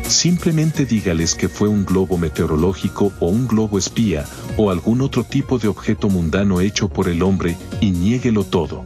Simplemente 0.09 0.87
dígales 0.87 1.37
que 1.37 1.49
fue 1.49 1.69
un 1.69 1.85
globo 1.85 2.19
meteorológico 2.19 3.13
o 3.21 3.29
un 3.29 3.47
globo 3.47 3.79
espía, 3.79 4.25
o 4.57 4.73
algún 4.73 5.03
otro 5.03 5.23
tipo 5.23 5.61
de 5.61 5.69
objeto 5.69 6.09
mundano 6.09 6.61
hecho 6.61 6.89
por 6.89 7.09
el 7.09 7.23
hombre, 7.23 7.57
y 7.81 7.93
niéguelo 7.93 8.43
todo. 8.43 8.83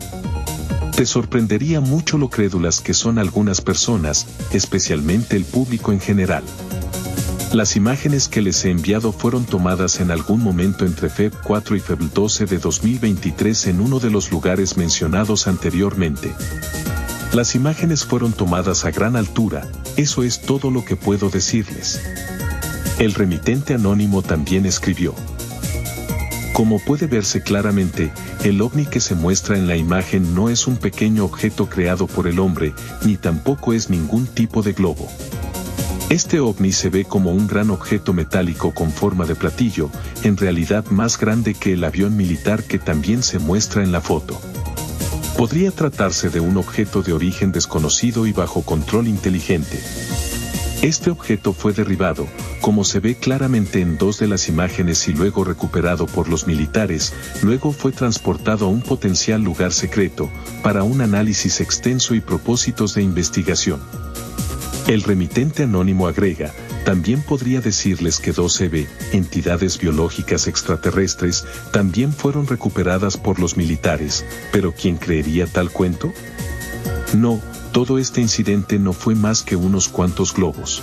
Te 0.95 1.07
sorprendería 1.07 1.81
mucho 1.81 2.19
lo 2.19 2.29
crédulas 2.29 2.83
que 2.83 2.93
son 2.93 3.19
algunas 3.19 3.63
personas, 3.63 4.27
especialmente 4.53 5.35
el 5.35 5.47
público 5.47 5.93
en 5.93 6.01
general. 6.01 6.45
Las 7.53 7.77
imágenes 7.77 8.29
que 8.29 8.43
les 8.43 8.63
he 8.67 8.71
enviado 8.71 9.11
fueron 9.11 9.47
tomadas 9.47 10.01
en 10.01 10.11
algún 10.11 10.43
momento 10.43 10.85
entre 10.85 11.09
Feb 11.09 11.33
4 11.43 11.77
y 11.77 11.81
Feb 11.81 12.13
12 12.13 12.45
de 12.45 12.59
2023 12.59 13.69
en 13.69 13.81
uno 13.81 14.01
de 14.01 14.11
los 14.11 14.31
lugares 14.31 14.77
mencionados 14.77 15.47
anteriormente. 15.49 16.31
Las 17.33 17.55
imágenes 17.55 18.05
fueron 18.05 18.33
tomadas 18.35 18.85
a 18.85 18.91
gran 18.91 19.17
altura, 19.17 19.67
eso 19.97 20.25
es 20.25 20.43
todo 20.43 20.71
lo 20.71 20.85
que 20.85 20.97
puedo 20.97 21.31
decirles. 21.31 22.03
El 22.99 23.15
remitente 23.15 23.73
anónimo 23.73 24.21
también 24.21 24.67
escribió. 24.67 25.15
Como 26.53 26.79
puede 26.81 27.07
verse 27.07 27.43
claramente, 27.43 28.13
el 28.45 28.61
ovni 28.61 28.85
que 28.85 29.01
se 29.01 29.15
muestra 29.15 29.57
en 29.57 29.67
la 29.67 29.77
imagen 29.77 30.35
no 30.35 30.51
es 30.51 30.67
un 30.67 30.77
pequeño 30.77 31.25
objeto 31.25 31.67
creado 31.71 32.09
por 32.09 32.27
el 32.27 32.41
hombre, 32.41 32.75
ni 33.07 33.17
tampoco 33.17 33.73
es 33.73 33.89
ningún 33.89 34.27
tipo 34.27 34.63
de 34.63 34.75
globo. 34.75 35.09
Este 36.11 36.41
ovni 36.41 36.73
se 36.73 36.89
ve 36.89 37.05
como 37.05 37.33
un 37.33 37.47
gran 37.47 37.71
objeto 37.71 38.15
metálico 38.15 38.73
con 38.73 38.91
forma 38.91 39.27
de 39.27 39.35
platillo, 39.35 39.91
en 40.23 40.39
realidad 40.39 40.87
más 40.87 41.19
grande 41.19 41.53
que 41.53 41.75
el 41.75 41.85
avión 41.85 42.17
militar 42.17 42.65
que 42.65 42.79
también 42.79 43.23
se 43.23 43.39
muestra 43.39 43.83
en 43.83 43.93
la 43.93 44.01
foto. 44.01 44.41
Podría 45.37 45.71
tratarse 45.71 46.31
de 46.31 46.41
un 46.41 46.57
objeto 46.57 47.03
de 47.03 47.13
origen 47.13 47.53
desconocido 47.53 48.27
y 48.27 48.33
bajo 48.33 48.63
control 48.63 49.07
inteligente. 49.07 49.79
Este 50.81 51.11
objeto 51.11 51.53
fue 51.53 51.75
derribado, 51.75 52.27
como 52.63 52.85
se 52.85 53.01
ve 53.01 53.17
claramente 53.17 53.83
en 53.83 53.99
dos 53.99 54.19
de 54.19 54.29
las 54.29 54.49
imágenes 54.49 55.09
y 55.09 55.13
luego 55.13 55.45
recuperado 55.45 56.07
por 56.07 56.31
los 56.31 56.47
militares, 56.47 57.13
luego 57.43 57.71
fue 57.71 57.93
transportado 57.93 58.65
a 58.65 58.69
un 58.69 58.81
potencial 58.81 59.43
lugar 59.43 59.75
secreto, 59.75 60.31
para 60.63 60.85
un 60.85 61.03
análisis 61.03 61.61
extenso 61.61 62.15
y 62.15 62.21
propósitos 62.21 62.95
de 62.95 63.03
investigación. 63.03 64.08
El 64.89 65.03
remitente 65.03 65.65
anónimo 65.65 66.09
agrega, 66.09 66.51
también 66.87 67.21
podría 67.21 67.61
decirles 67.61 68.21
que 68.21 68.33
12B, 68.33 68.87
entidades 69.13 69.79
biológicas 69.79 70.47
extraterrestres, 70.47 71.45
también 71.75 72.11
fueron 72.11 72.47
recuperadas 72.47 73.19
por 73.19 73.39
los 73.39 73.59
militares, 73.59 74.25
pero 74.51 74.73
¿quién 74.73 74.97
creería 74.97 75.47
tal 75.47 75.71
cuento? 75.71 76.11
No, 77.15 77.39
todo 77.73 77.99
este 77.99 78.23
incidente 78.23 78.79
no 78.79 78.95
fue 78.95 79.15
más 79.15 79.43
que 79.43 79.57
unos 79.57 79.91
cuantos 79.91 80.33
globos. 80.33 80.83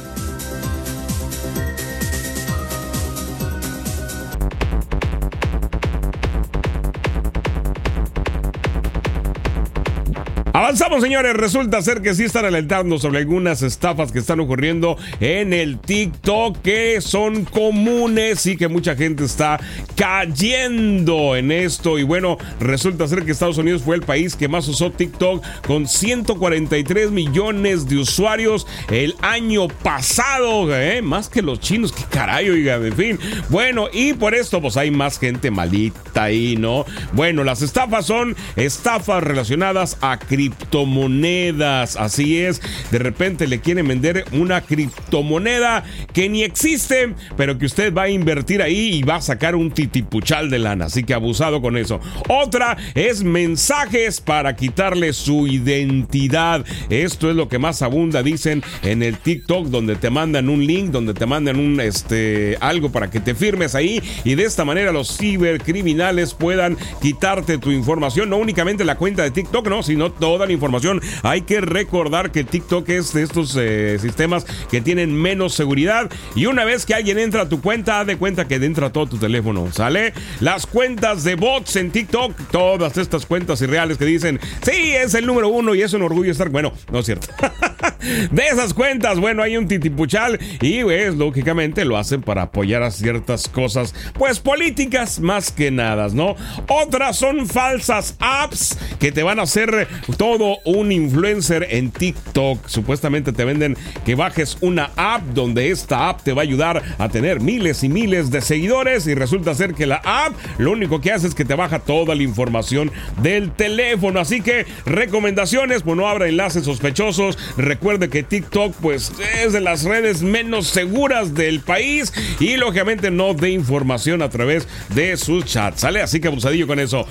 Avanzamos, 10.75 11.03
señores. 11.03 11.37
Resulta 11.37 11.81
ser 11.81 12.01
que 12.01 12.13
sí 12.13 12.25
están 12.25 12.43
alentando 12.43 12.99
sobre 12.99 13.19
algunas 13.19 13.61
estafas 13.61 14.11
que 14.11 14.19
están 14.19 14.41
ocurriendo 14.41 14.97
en 15.21 15.53
el 15.53 15.79
TikTok 15.79 16.61
que 16.61 16.99
son 16.99 17.45
comunes 17.45 18.45
y 18.45 18.57
que 18.57 18.67
mucha 18.67 18.93
gente 18.93 19.23
está 19.23 19.57
cayendo 19.95 21.37
en 21.37 21.53
esto. 21.53 21.97
Y 21.97 22.03
bueno, 22.03 22.37
resulta 22.59 23.07
ser 23.07 23.23
que 23.23 23.31
Estados 23.31 23.57
Unidos 23.57 23.83
fue 23.83 23.95
el 23.95 24.01
país 24.01 24.35
que 24.35 24.49
más 24.49 24.67
usó 24.67 24.91
TikTok 24.91 25.41
con 25.65 25.87
143 25.87 27.09
millones 27.09 27.87
de 27.87 27.95
usuarios 27.95 28.67
el 28.91 29.15
año 29.21 29.69
pasado. 29.69 30.75
¿eh? 30.75 31.01
Más 31.01 31.29
que 31.29 31.41
los 31.41 31.61
chinos. 31.61 31.93
Qué 31.93 32.03
caray, 32.09 32.49
oiga. 32.49 32.75
En 32.75 32.97
fin. 32.97 33.19
Bueno, 33.47 33.87
y 33.93 34.11
por 34.11 34.35
esto, 34.35 34.61
pues 34.61 34.75
hay 34.75 34.91
más 34.91 35.19
gente 35.19 35.51
malita 35.51 36.23
ahí, 36.23 36.57
¿no? 36.57 36.83
Bueno, 37.13 37.45
las 37.45 37.61
estafas 37.61 38.07
son 38.07 38.35
estafas 38.57 39.23
relacionadas 39.23 39.97
a 40.01 40.19
cripto 40.19 40.64
criptomonedas. 40.65 41.95
Así 41.95 42.39
es, 42.39 42.61
de 42.91 42.99
repente 42.99 43.47
le 43.47 43.59
quieren 43.59 43.87
vender 43.87 44.25
una 44.31 44.61
criptomoneda 44.61 45.83
que 46.13 46.29
ni 46.29 46.43
existe, 46.43 47.13
pero 47.37 47.57
que 47.57 47.65
usted 47.65 47.93
va 47.93 48.03
a 48.03 48.09
invertir 48.09 48.61
ahí 48.61 48.95
y 48.95 49.03
va 49.03 49.15
a 49.15 49.21
sacar 49.21 49.55
un 49.55 49.71
titipuchal 49.71 50.49
de 50.49 50.59
lana. 50.59 50.85
Así 50.85 51.03
que 51.03 51.13
abusado 51.13 51.61
con 51.61 51.77
eso. 51.77 51.99
Otra 52.29 52.77
es 52.93 53.23
mensajes 53.23 54.21
para 54.21 54.55
quitarle 54.55 55.13
su 55.13 55.47
identidad. 55.47 56.65
Esto 56.89 57.29
es 57.29 57.35
lo 57.35 57.47
que 57.47 57.59
más 57.59 57.81
abunda, 57.81 58.23
dicen 58.23 58.63
en 58.83 59.03
el 59.03 59.17
TikTok, 59.17 59.67
donde 59.67 59.95
te 59.95 60.09
mandan 60.09 60.49
un 60.49 60.65
link, 60.65 60.91
donde 60.91 61.13
te 61.13 61.25
mandan 61.25 61.59
un 61.59 61.79
este 61.79 62.57
algo 62.59 62.91
para 62.91 63.09
que 63.09 63.19
te 63.19 63.35
firmes 63.35 63.75
ahí 63.75 64.01
y 64.23 64.35
de 64.35 64.43
esta 64.43 64.65
manera 64.65 64.91
los 64.91 65.17
cibercriminales 65.17 66.33
puedan 66.33 66.77
quitarte 67.01 67.57
tu 67.57 67.71
información, 67.71 68.29
no 68.29 68.37
únicamente 68.37 68.85
la 68.85 68.95
cuenta 68.95 69.23
de 69.23 69.31
TikTok, 69.31 69.67
no, 69.67 69.83
sino 69.83 70.11
toda 70.11 70.45
la 70.45 70.53
información. 70.55 71.01
Hay 71.23 71.41
que 71.41 71.61
recordar 71.61 72.31
que 72.31 72.43
TikTok 72.43 72.89
es 72.89 73.13
de 73.13 73.23
estos 73.23 73.55
eh, 73.59 73.97
sistemas 73.99 74.45
que 74.69 74.81
tienen 74.81 75.13
menos 75.13 75.53
seguridad 75.53 76.09
y 76.35 76.47
una 76.47 76.65
vez 76.65 76.85
que 76.85 76.93
alguien 76.93 77.19
entra 77.19 77.43
a 77.43 77.49
tu 77.49 77.61
cuenta, 77.61 77.99
haz 77.99 78.07
de 78.07 78.17
cuenta 78.17 78.47
que 78.47 78.55
entra 78.55 78.91
todo 78.91 79.07
tu 79.07 79.17
teléfono, 79.17 79.71
¿sale? 79.71 80.13
Las 80.39 80.65
cuentas 80.65 81.23
de 81.23 81.35
bots 81.35 81.75
en 81.75 81.91
TikTok, 81.91 82.33
todas 82.51 82.97
estas 82.97 83.25
cuentas 83.25 83.61
irreales 83.61 83.97
que 83.97 84.05
dicen, 84.05 84.39
sí, 84.63 84.93
es 84.95 85.13
el 85.13 85.25
número 85.25 85.49
uno 85.49 85.75
y 85.75 85.81
es 85.81 85.93
un 85.93 86.01
orgullo 86.01 86.31
estar, 86.31 86.49
bueno, 86.49 86.73
no 86.91 86.99
es 86.99 87.05
cierto. 87.05 87.27
de 88.31 88.47
esas 88.47 88.73
cuentas, 88.73 89.19
bueno, 89.19 89.43
hay 89.43 89.57
un 89.57 89.67
titipuchal 89.67 90.39
y 90.61 90.83
pues 90.83 91.15
lógicamente 91.15 91.85
lo 91.85 91.97
hacen 91.97 92.21
para 92.21 92.43
apoyar 92.43 92.83
a 92.83 92.91
ciertas 92.91 93.47
cosas, 93.47 93.93
pues 94.13 94.39
políticas 94.39 95.19
más 95.19 95.51
que 95.51 95.71
nada, 95.71 96.07
¿no? 96.13 96.35
Otras 96.67 97.17
son 97.17 97.47
falsas 97.47 98.15
apps 98.19 98.77
que 98.99 99.11
te 99.11 99.23
van 99.23 99.39
a 99.39 99.43
hacer 99.43 99.87
todo 100.17 100.44
un 100.65 100.91
influencer 100.91 101.67
en 101.69 101.91
TikTok. 101.91 102.67
Supuestamente 102.67 103.33
te 103.33 103.45
venden 103.45 103.77
que 104.05 104.15
bajes 104.15 104.57
una 104.61 104.91
app 104.95 105.23
donde 105.33 105.71
esta 105.71 106.09
app 106.09 106.21
te 106.23 106.33
va 106.33 106.41
a 106.41 106.43
ayudar 106.43 106.83
a 106.97 107.09
tener 107.09 107.39
miles 107.39 107.83
y 107.83 107.89
miles 107.89 108.31
de 108.31 108.41
seguidores 108.41 109.07
y 109.07 109.15
resulta 109.15 109.55
ser 109.55 109.73
que 109.73 109.85
la 109.85 110.01
app 110.03 110.33
lo 110.57 110.71
único 110.71 111.01
que 111.01 111.11
hace 111.11 111.27
es 111.27 111.35
que 111.35 111.45
te 111.45 111.55
baja 111.55 111.79
toda 111.79 112.15
la 112.15 112.23
información 112.23 112.91
del 113.21 113.51
teléfono. 113.51 114.19
Así 114.19 114.41
que 114.41 114.65
recomendaciones, 114.85 115.83
pues 115.83 115.97
no 115.97 116.07
abra 116.07 116.27
enlaces 116.27 116.65
sospechosos. 116.65 117.37
Recuerde 117.57 118.09
que 118.09 118.23
TikTok 118.23 118.75
pues 118.81 119.11
es 119.43 119.53
de 119.53 119.61
las 119.61 119.83
redes 119.83 120.21
menos 120.21 120.67
seguras 120.67 121.33
del 121.33 121.59
país 121.61 122.13
y 122.39 122.57
lógicamente 122.57 123.11
no 123.11 123.33
dé 123.33 123.51
información 123.51 124.21
a 124.21 124.29
través 124.29 124.67
de 124.93 125.17
sus 125.17 125.45
chats. 125.45 125.81
¿Sale? 125.81 126.01
Así 126.01 126.19
que 126.19 126.27
abusadillo 126.27 126.67
con 126.67 126.79
eso. 126.79 127.07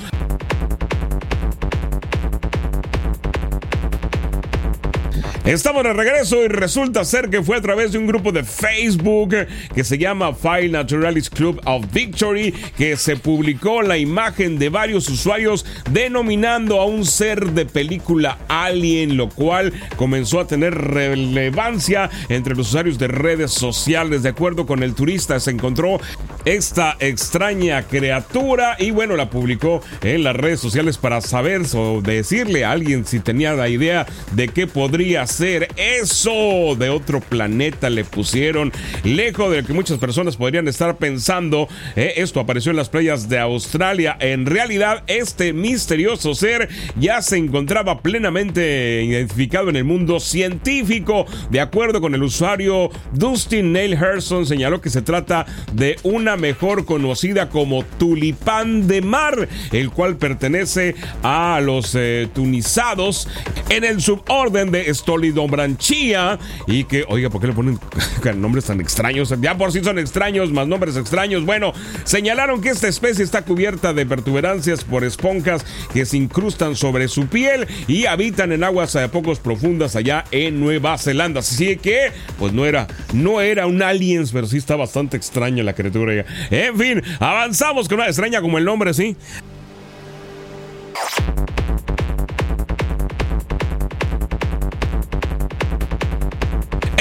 Estamos 5.44 5.84
de 5.84 5.92
regreso 5.92 6.42
y 6.42 6.48
resulta 6.48 7.04
ser 7.04 7.28
que 7.28 7.42
fue 7.42 7.58
a 7.58 7.60
través 7.60 7.92
de 7.92 7.98
un 7.98 8.06
grupo 8.06 8.32
de 8.32 8.44
Facebook 8.44 9.36
que 9.74 9.84
se 9.84 9.98
llama 9.98 10.34
File 10.34 10.70
Naturalist 10.70 11.34
Club 11.34 11.60
of 11.66 11.84
Victory 11.92 12.50
que 12.78 12.96
se 12.96 13.16
publicó 13.16 13.82
la 13.82 13.98
imagen 13.98 14.58
de 14.58 14.70
varios 14.70 15.06
usuarios 15.10 15.66
denominando 15.90 16.80
a 16.80 16.86
un 16.86 17.04
ser 17.04 17.50
de 17.50 17.66
película 17.66 18.38
Alien, 18.48 19.18
lo 19.18 19.28
cual 19.28 19.74
comenzó 19.96 20.40
a 20.40 20.46
tener 20.46 20.72
relevancia 20.74 22.08
entre 22.30 22.54
los 22.54 22.68
usuarios 22.68 22.98
de 22.98 23.08
redes 23.08 23.50
sociales. 23.50 24.22
De 24.22 24.30
acuerdo 24.30 24.64
con 24.64 24.82
el 24.82 24.94
turista, 24.94 25.38
se 25.40 25.50
encontró 25.50 26.00
esta 26.46 26.96
extraña 27.00 27.82
criatura 27.82 28.76
y 28.78 28.92
bueno, 28.92 29.14
la 29.14 29.28
publicó 29.28 29.82
en 30.02 30.24
las 30.24 30.36
redes 30.36 30.60
sociales 30.60 30.96
para 30.96 31.20
saber 31.20 31.60
o 31.74 32.00
decirle 32.00 32.64
a 32.64 32.72
alguien 32.72 33.04
si 33.04 33.20
tenía 33.20 33.52
la 33.52 33.68
idea 33.68 34.06
de 34.32 34.48
qué 34.48 34.66
podría 34.66 35.26
ser 35.26 35.33
eso. 35.40 36.76
De 36.76 36.90
otro 36.90 37.20
planeta 37.20 37.90
le 37.90 38.04
pusieron 38.04 38.72
lejos 39.02 39.50
de 39.50 39.62
lo 39.62 39.66
que 39.66 39.72
muchas 39.72 39.98
personas 39.98 40.36
podrían 40.36 40.68
estar 40.68 40.96
pensando 40.96 41.68
eh, 41.96 42.14
esto 42.16 42.40
apareció 42.40 42.70
en 42.70 42.76
las 42.76 42.88
playas 42.88 43.28
de 43.28 43.38
Australia. 43.38 44.16
En 44.20 44.46
realidad 44.46 45.02
este 45.06 45.52
misterioso 45.52 46.34
ser 46.34 46.68
ya 46.96 47.22
se 47.22 47.36
encontraba 47.36 48.00
plenamente 48.00 49.02
identificado 49.02 49.70
en 49.70 49.76
el 49.76 49.84
mundo 49.84 50.20
científico. 50.20 51.26
De 51.50 51.60
acuerdo 51.60 52.00
con 52.00 52.14
el 52.14 52.22
usuario 52.22 52.90
Dustin 53.12 53.72
Neil 53.72 53.94
Herson 53.94 54.46
señaló 54.46 54.80
que 54.80 54.90
se 54.90 55.02
trata 55.02 55.46
de 55.72 55.96
una 56.02 56.36
mejor 56.36 56.84
conocida 56.84 57.48
como 57.48 57.84
tulipán 57.98 58.86
de 58.86 59.00
mar 59.00 59.48
el 59.72 59.90
cual 59.90 60.16
pertenece 60.16 60.94
a 61.22 61.60
los 61.62 61.94
eh, 61.94 62.28
tunizados 62.34 63.28
en 63.68 63.84
el 63.84 64.00
suborden 64.00 64.70
de 64.70 64.92
Stoli 64.94 65.23
Branchía 65.32 66.38
y 66.66 66.84
que, 66.84 67.04
oiga, 67.08 67.30
¿por 67.30 67.40
qué 67.40 67.48
le 67.48 67.52
ponen 67.52 67.78
nombres 68.36 68.64
tan 68.66 68.80
extraños? 68.80 69.34
Ya 69.40 69.56
por 69.56 69.72
sí 69.72 69.82
son 69.82 69.98
extraños, 69.98 70.50
más 70.52 70.66
nombres 70.66 70.96
extraños. 70.96 71.44
Bueno, 71.44 71.72
señalaron 72.04 72.60
que 72.60 72.70
esta 72.70 72.88
especie 72.88 73.24
está 73.24 73.42
cubierta 73.42 73.92
de 73.92 74.06
pertuberancias 74.06 74.84
por 74.84 75.04
esponjas 75.04 75.64
que 75.92 76.06
se 76.06 76.16
incrustan 76.16 76.76
sobre 76.76 77.08
su 77.08 77.26
piel 77.26 77.66
y 77.86 78.06
habitan 78.06 78.52
en 78.52 78.64
aguas 78.64 78.96
a 78.96 79.10
pocos 79.10 79.38
profundas 79.38 79.96
allá 79.96 80.24
en 80.30 80.60
Nueva 80.60 80.98
Zelanda. 80.98 81.40
Así 81.40 81.76
que, 81.76 82.12
pues 82.38 82.52
no 82.52 82.66
era, 82.66 82.86
no 83.12 83.40
era 83.40 83.66
un 83.66 83.82
aliens, 83.82 84.32
pero 84.32 84.46
sí 84.46 84.56
está 84.56 84.76
bastante 84.76 85.16
extraña 85.16 85.62
la 85.62 85.74
criatura. 85.74 86.24
En 86.50 86.78
fin, 86.78 87.02
avanzamos 87.18 87.88
con 87.88 87.98
una 87.98 88.06
extraña 88.06 88.40
como 88.40 88.58
el 88.58 88.64
nombre, 88.64 88.94
sí. 88.94 89.16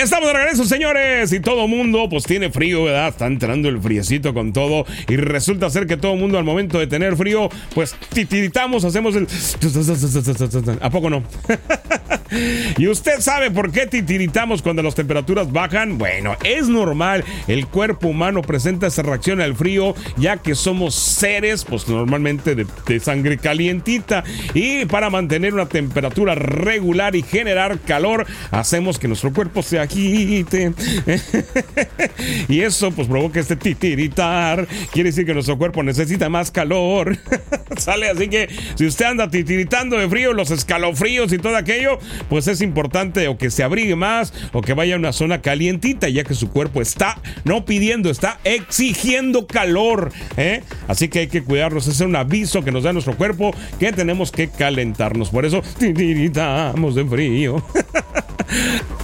Estamos 0.03 0.27
de 0.27 0.33
regreso, 0.33 0.65
señores. 0.65 1.31
Y 1.31 1.39
todo 1.39 1.65
mundo, 1.65 2.09
pues 2.09 2.25
tiene 2.25 2.51
frío, 2.51 2.83
¿verdad? 2.83 3.07
Está 3.07 3.25
entrando 3.25 3.69
el 3.69 3.79
friecito 3.79 4.33
con 4.33 4.51
todo. 4.51 4.85
Y 5.07 5.15
resulta 5.15 5.69
ser 5.69 5.87
que 5.87 5.95
todo 5.95 6.17
mundo, 6.17 6.37
al 6.37 6.43
momento 6.43 6.77
de 6.77 6.87
tener 6.87 7.15
frío, 7.15 7.49
pues 7.73 7.95
titiritamos, 8.13 8.83
hacemos 8.83 9.15
el. 9.15 9.27
¿A 10.81 10.89
poco 10.89 11.09
no? 11.09 11.23
¿Y 12.77 12.87
usted 12.87 13.19
sabe 13.19 13.51
por 13.51 13.71
qué 13.71 13.87
titiritamos 13.87 14.61
cuando 14.61 14.83
las 14.83 14.95
temperaturas 14.95 15.51
bajan? 15.51 15.97
Bueno, 15.97 16.35
es 16.43 16.67
normal. 16.67 17.23
El 17.47 17.67
cuerpo 17.67 18.07
humano 18.07 18.41
presenta 18.41 18.87
esa 18.87 19.01
reacción 19.01 19.41
al 19.41 19.55
frío, 19.55 19.95
ya 20.17 20.37
que 20.37 20.55
somos 20.55 20.95
seres, 20.95 21.65
pues 21.65 21.87
normalmente 21.87 22.55
de, 22.55 22.65
de 22.87 22.99
sangre 22.99 23.37
calientita. 23.37 24.23
Y 24.53 24.85
para 24.85 25.09
mantener 25.09 25.53
una 25.53 25.67
temperatura 25.67 26.35
regular 26.35 27.15
y 27.15 27.21
generar 27.21 27.79
calor, 27.79 28.25
hacemos 28.51 28.99
que 28.99 29.07
nuestro 29.07 29.33
cuerpo 29.33 29.61
se 29.63 29.79
agite. 29.79 30.73
y 32.47 32.61
eso, 32.61 32.91
pues 32.91 33.07
provoca 33.07 33.39
este 33.39 33.55
titiritar. 33.55 34.67
Quiere 34.91 35.09
decir 35.09 35.25
que 35.25 35.33
nuestro 35.33 35.57
cuerpo 35.57 35.83
necesita 35.83 36.29
más 36.29 36.51
calor. 36.51 37.17
Sale 37.77 38.09
así 38.09 38.27
que 38.27 38.49
si 38.75 38.85
usted 38.85 39.05
anda 39.05 39.29
titiritando 39.29 39.97
de 39.97 40.09
frío, 40.09 40.33
los 40.33 40.51
escalofríos 40.51 41.31
y 41.33 41.37
todo 41.37 41.55
aquello, 41.55 41.99
pues 42.29 42.47
es 42.47 42.61
importante 42.61 43.27
o 43.27 43.37
que 43.37 43.49
se 43.49 43.63
abrigue 43.63 43.95
más 43.95 44.33
o 44.51 44.61
que 44.61 44.73
vaya 44.73 44.95
a 44.95 44.97
una 44.97 45.13
zona 45.13 45.41
calientita, 45.41 46.09
ya 46.09 46.23
que 46.23 46.33
su 46.33 46.49
cuerpo 46.49 46.81
está 46.81 47.19
no 47.43 47.65
pidiendo, 47.65 48.09
está 48.09 48.39
exigiendo 48.43 49.47
calor. 49.47 50.11
¿eh? 50.37 50.63
Así 50.87 51.07
que 51.07 51.19
hay 51.19 51.27
que 51.27 51.43
cuidarnos. 51.43 51.83
Ese 51.87 52.03
es 52.03 52.07
un 52.07 52.15
aviso 52.15 52.63
que 52.63 52.71
nos 52.71 52.83
da 52.83 52.93
nuestro 52.93 53.15
cuerpo 53.15 53.53
que 53.79 53.91
tenemos 53.91 54.31
que 54.31 54.49
calentarnos. 54.49 55.29
Por 55.29 55.45
eso 55.45 55.61
titiritamos 55.79 56.95
de 56.95 57.05
frío. 57.05 57.63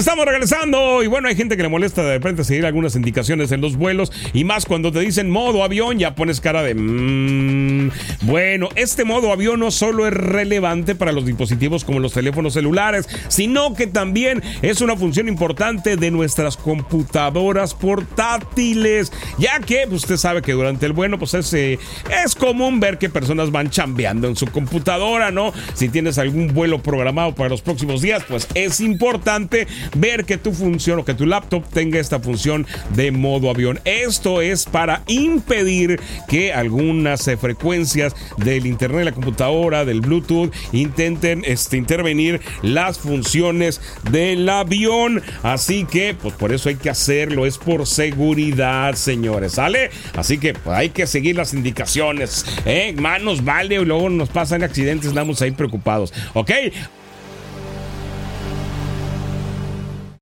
Estamos 0.00 0.24
regresando 0.24 1.02
y 1.02 1.08
bueno, 1.08 1.28
hay 1.28 1.36
gente 1.36 1.58
que 1.58 1.62
le 1.62 1.68
molesta 1.68 2.02
de 2.02 2.14
repente 2.14 2.42
seguir 2.42 2.64
algunas 2.64 2.96
indicaciones 2.96 3.52
en 3.52 3.60
los 3.60 3.76
vuelos 3.76 4.10
y 4.32 4.44
más 4.44 4.64
cuando 4.64 4.90
te 4.90 5.00
dicen 5.00 5.28
modo 5.28 5.62
avión, 5.62 5.98
ya 5.98 6.14
pones 6.14 6.40
cara 6.40 6.62
de... 6.62 6.74
Mmm. 6.74 7.90
Bueno, 8.22 8.70
este 8.76 9.04
modo 9.04 9.30
avión 9.30 9.60
no 9.60 9.70
solo 9.70 10.06
es 10.06 10.14
relevante 10.14 10.94
para 10.94 11.12
los 11.12 11.26
dispositivos 11.26 11.84
como 11.84 11.98
los 12.00 12.14
teléfonos 12.14 12.54
celulares, 12.54 13.10
sino 13.28 13.74
que 13.74 13.86
también 13.86 14.42
es 14.62 14.80
una 14.80 14.96
función 14.96 15.28
importante 15.28 15.96
de 15.98 16.10
nuestras 16.10 16.56
computadoras 16.56 17.74
portátiles, 17.74 19.12
ya 19.38 19.60
que 19.60 19.84
pues, 19.86 20.04
usted 20.04 20.16
sabe 20.16 20.40
que 20.40 20.52
durante 20.52 20.86
el 20.86 20.94
vuelo 20.94 21.18
pues 21.18 21.34
es, 21.34 21.52
eh, 21.52 21.78
es 22.24 22.34
común 22.34 22.80
ver 22.80 22.96
que 22.96 23.10
personas 23.10 23.50
van 23.50 23.68
chambeando 23.68 24.28
en 24.28 24.36
su 24.36 24.46
computadora, 24.46 25.30
¿no? 25.30 25.52
Si 25.74 25.90
tienes 25.90 26.16
algún 26.16 26.54
vuelo 26.54 26.82
programado 26.82 27.34
para 27.34 27.50
los 27.50 27.60
próximos 27.60 28.00
días, 28.00 28.24
pues 28.26 28.48
es 28.54 28.80
importante 28.80 29.66
ver 29.94 30.24
que 30.24 30.38
tu 30.38 30.52
función 30.52 31.00
o 31.00 31.04
que 31.04 31.14
tu 31.14 31.26
laptop 31.26 31.64
tenga 31.72 31.98
esta 31.98 32.20
función 32.20 32.66
de 32.94 33.10
modo 33.10 33.50
avión. 33.50 33.80
Esto 33.84 34.40
es 34.40 34.64
para 34.64 35.02
impedir 35.06 36.00
que 36.28 36.52
algunas 36.52 37.26
eh, 37.28 37.36
frecuencias 37.36 38.14
del 38.36 38.66
internet 38.66 39.04
la 39.04 39.12
computadora, 39.12 39.84
del 39.84 40.00
Bluetooth, 40.00 40.52
intenten 40.72 41.42
este, 41.46 41.76
intervenir 41.76 42.40
las 42.62 42.98
funciones 42.98 43.80
del 44.10 44.48
avión. 44.48 45.22
Así 45.42 45.84
que, 45.84 46.14
pues 46.14 46.34
por 46.34 46.52
eso 46.52 46.68
hay 46.68 46.76
que 46.76 46.90
hacerlo, 46.90 47.46
es 47.46 47.58
por 47.58 47.86
seguridad, 47.86 48.94
señores, 48.94 49.52
¿sale? 49.52 49.90
Así 50.16 50.38
que 50.38 50.54
pues, 50.54 50.76
hay 50.76 50.90
que 50.90 51.06
seguir 51.06 51.36
las 51.36 51.54
indicaciones, 51.54 52.44
¿eh? 52.64 52.94
Manos 52.98 53.44
vale, 53.44 53.78
luego 53.84 54.08
nos 54.10 54.28
pasan 54.28 54.62
accidentes, 54.62 55.08
estamos 55.08 55.40
ahí 55.42 55.50
preocupados, 55.50 56.12
¿ok? 56.34 56.50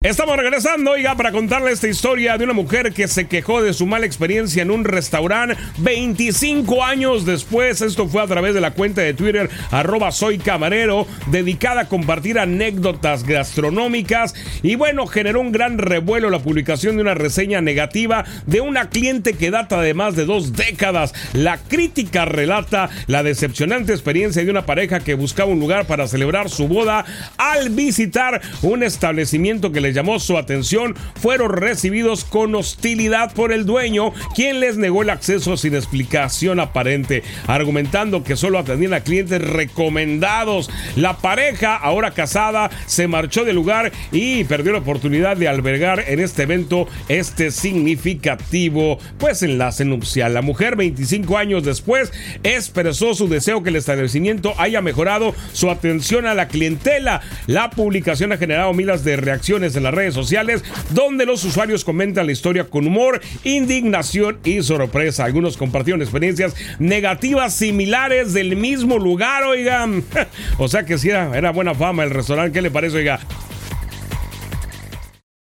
Estamos 0.05 0.37
regresando, 0.37 0.93
oiga, 0.93 1.17
para 1.17 1.33
contarle 1.33 1.73
esta 1.73 1.89
historia 1.89 2.39
de 2.39 2.45
una 2.45 2.53
mujer 2.53 2.93
que 2.93 3.09
se 3.09 3.27
quejó 3.27 3.61
de 3.61 3.73
su 3.73 3.85
mala 3.85 4.07
experiencia 4.07 4.63
en 4.63 4.71
un 4.71 4.85
restaurante 4.85 5.57
25 5.79 6.85
años 6.85 7.27
después. 7.27 7.83
Esto 7.83 8.07
fue 8.07 8.23
a 8.23 8.29
través 8.29 8.55
de 8.55 8.61
la 8.61 8.71
cuenta 8.71 9.01
de 9.01 9.13
Twitter 9.13 9.51
arroba 9.73 10.13
soy 10.13 10.39
camarero, 10.39 11.09
dedicada 11.33 11.81
a 11.81 11.89
compartir 11.89 12.39
anécdotas 12.39 13.25
gastronómicas. 13.25 14.37
Y 14.63 14.77
bueno, 14.77 15.09
generó 15.09 15.41
un 15.41 15.51
gran 15.51 15.79
revuelo 15.79 16.31
la 16.31 16.39
publicación 16.39 16.95
de 16.95 17.03
una 17.03 17.15
reseña 17.15 17.61
negativa 17.61 18.25
de 18.47 18.61
una 18.61 18.91
cliente 18.91 19.33
que 19.33 19.51
data 19.51 19.81
de 19.81 19.95
más 19.95 20.15
de 20.15 20.27
dos 20.27 20.53
décadas. 20.53 21.13
La 21.33 21.59
crítica 21.59 22.25
relata 22.25 22.89
la 23.09 23.25
decepcionante 23.25 23.95
experiencia 23.95 24.45
de 24.45 24.51
una 24.53 24.65
pareja 24.65 25.01
que 25.01 25.15
buscaba 25.15 25.51
un 25.51 25.59
lugar 25.59 25.89
para 25.89 26.07
celebrar 26.07 26.51
su 26.51 26.69
boda 26.69 27.05
al 27.37 27.71
visitar 27.71 28.41
un 28.63 28.85
establecimiento 28.85 29.73
que 29.73 29.81
le 29.81 29.89
llamó 29.99 30.21
su 30.21 30.39
atención 30.39 30.95
fueron 31.21 31.51
recibidos 31.51 32.25
con 32.25 32.55
hostilidad 32.55 33.35
por 33.35 33.51
el 33.53 33.67
dueño, 33.67 34.13
quien 34.33 34.61
les 34.61 34.77
negó 34.77 35.03
el 35.03 35.11
acceso 35.11 35.57
sin 35.57 35.75
explicación 35.75 36.61
aparente, 36.61 37.25
argumentando 37.49 38.23
que 38.23 38.37
solo 38.37 38.61
atendían 38.61 38.95
a 38.95 39.01
clientes 39.01 39.43
recomendados. 39.43 40.71
La 40.95 41.17
pareja, 41.17 41.75
ahora 41.75 42.13
casada, 42.13 42.71
se 42.87 43.09
marchó 43.09 43.45
del 43.45 43.57
lugar 43.57 43.91
y 44.13 44.45
perdió 44.45 44.71
la 44.71 44.79
oportunidad 44.79 45.37
de 45.37 45.49
albergar 45.49 46.05
en 46.07 46.21
este 46.21 46.45
evento 46.45 46.87
este 47.09 47.51
significativo 47.51 49.01
pues 49.19 49.43
enlace 49.43 49.85
nupcial. 49.85 50.33
La 50.33 50.43
mujer, 50.43 50.77
25 50.77 51.37
años 51.39 51.65
después, 51.65 52.13
expresó 52.45 53.15
su 53.15 53.29
deseo 53.29 53.65
que 53.65 53.71
el 53.71 53.77
establecimiento 53.77 54.55
haya 54.59 54.81
mejorado 54.81 55.35
su 55.53 55.73
atención 55.73 56.25
a 56.27 56.35
la 56.35 56.47
clientela. 56.47 57.21
La 57.49 57.71
publicación 57.71 58.31
ha 58.31 58.37
generado 58.37 58.73
miles 58.75 59.03
de 59.03 59.17
reacciones 59.17 59.75
en 59.79 59.85
las 59.85 59.95
redes 59.95 60.14
sociales, 60.14 60.62
donde 60.91 61.25
los 61.25 61.45
usuarios 61.45 61.85
comentan 61.85 62.27
la 62.27 62.33
historia 62.33 62.64
con 62.64 62.87
humor, 62.87 63.21
indignación 63.45 64.38
y 64.45 64.62
sorpresa. 64.62 65.25
Algunos 65.25 65.57
compartieron 65.57 66.03
experiencias 66.03 66.55
negativas 66.79 67.55
similares 67.55 68.33
del 68.35 68.57
mismo 68.57 68.99
lugar, 68.99 69.45
oigan. 69.45 70.05
o 70.59 70.69
sea 70.69 70.85
que 70.85 70.99
sí, 70.99 71.09
era, 71.11 71.37
era 71.37 71.51
buena 71.51 71.75
fama 71.75 72.05
el 72.05 72.11
restaurante. 72.11 72.53
¿Qué 72.53 72.62
le 72.62 72.71
parece, 72.71 72.99
oiga? 72.99 73.21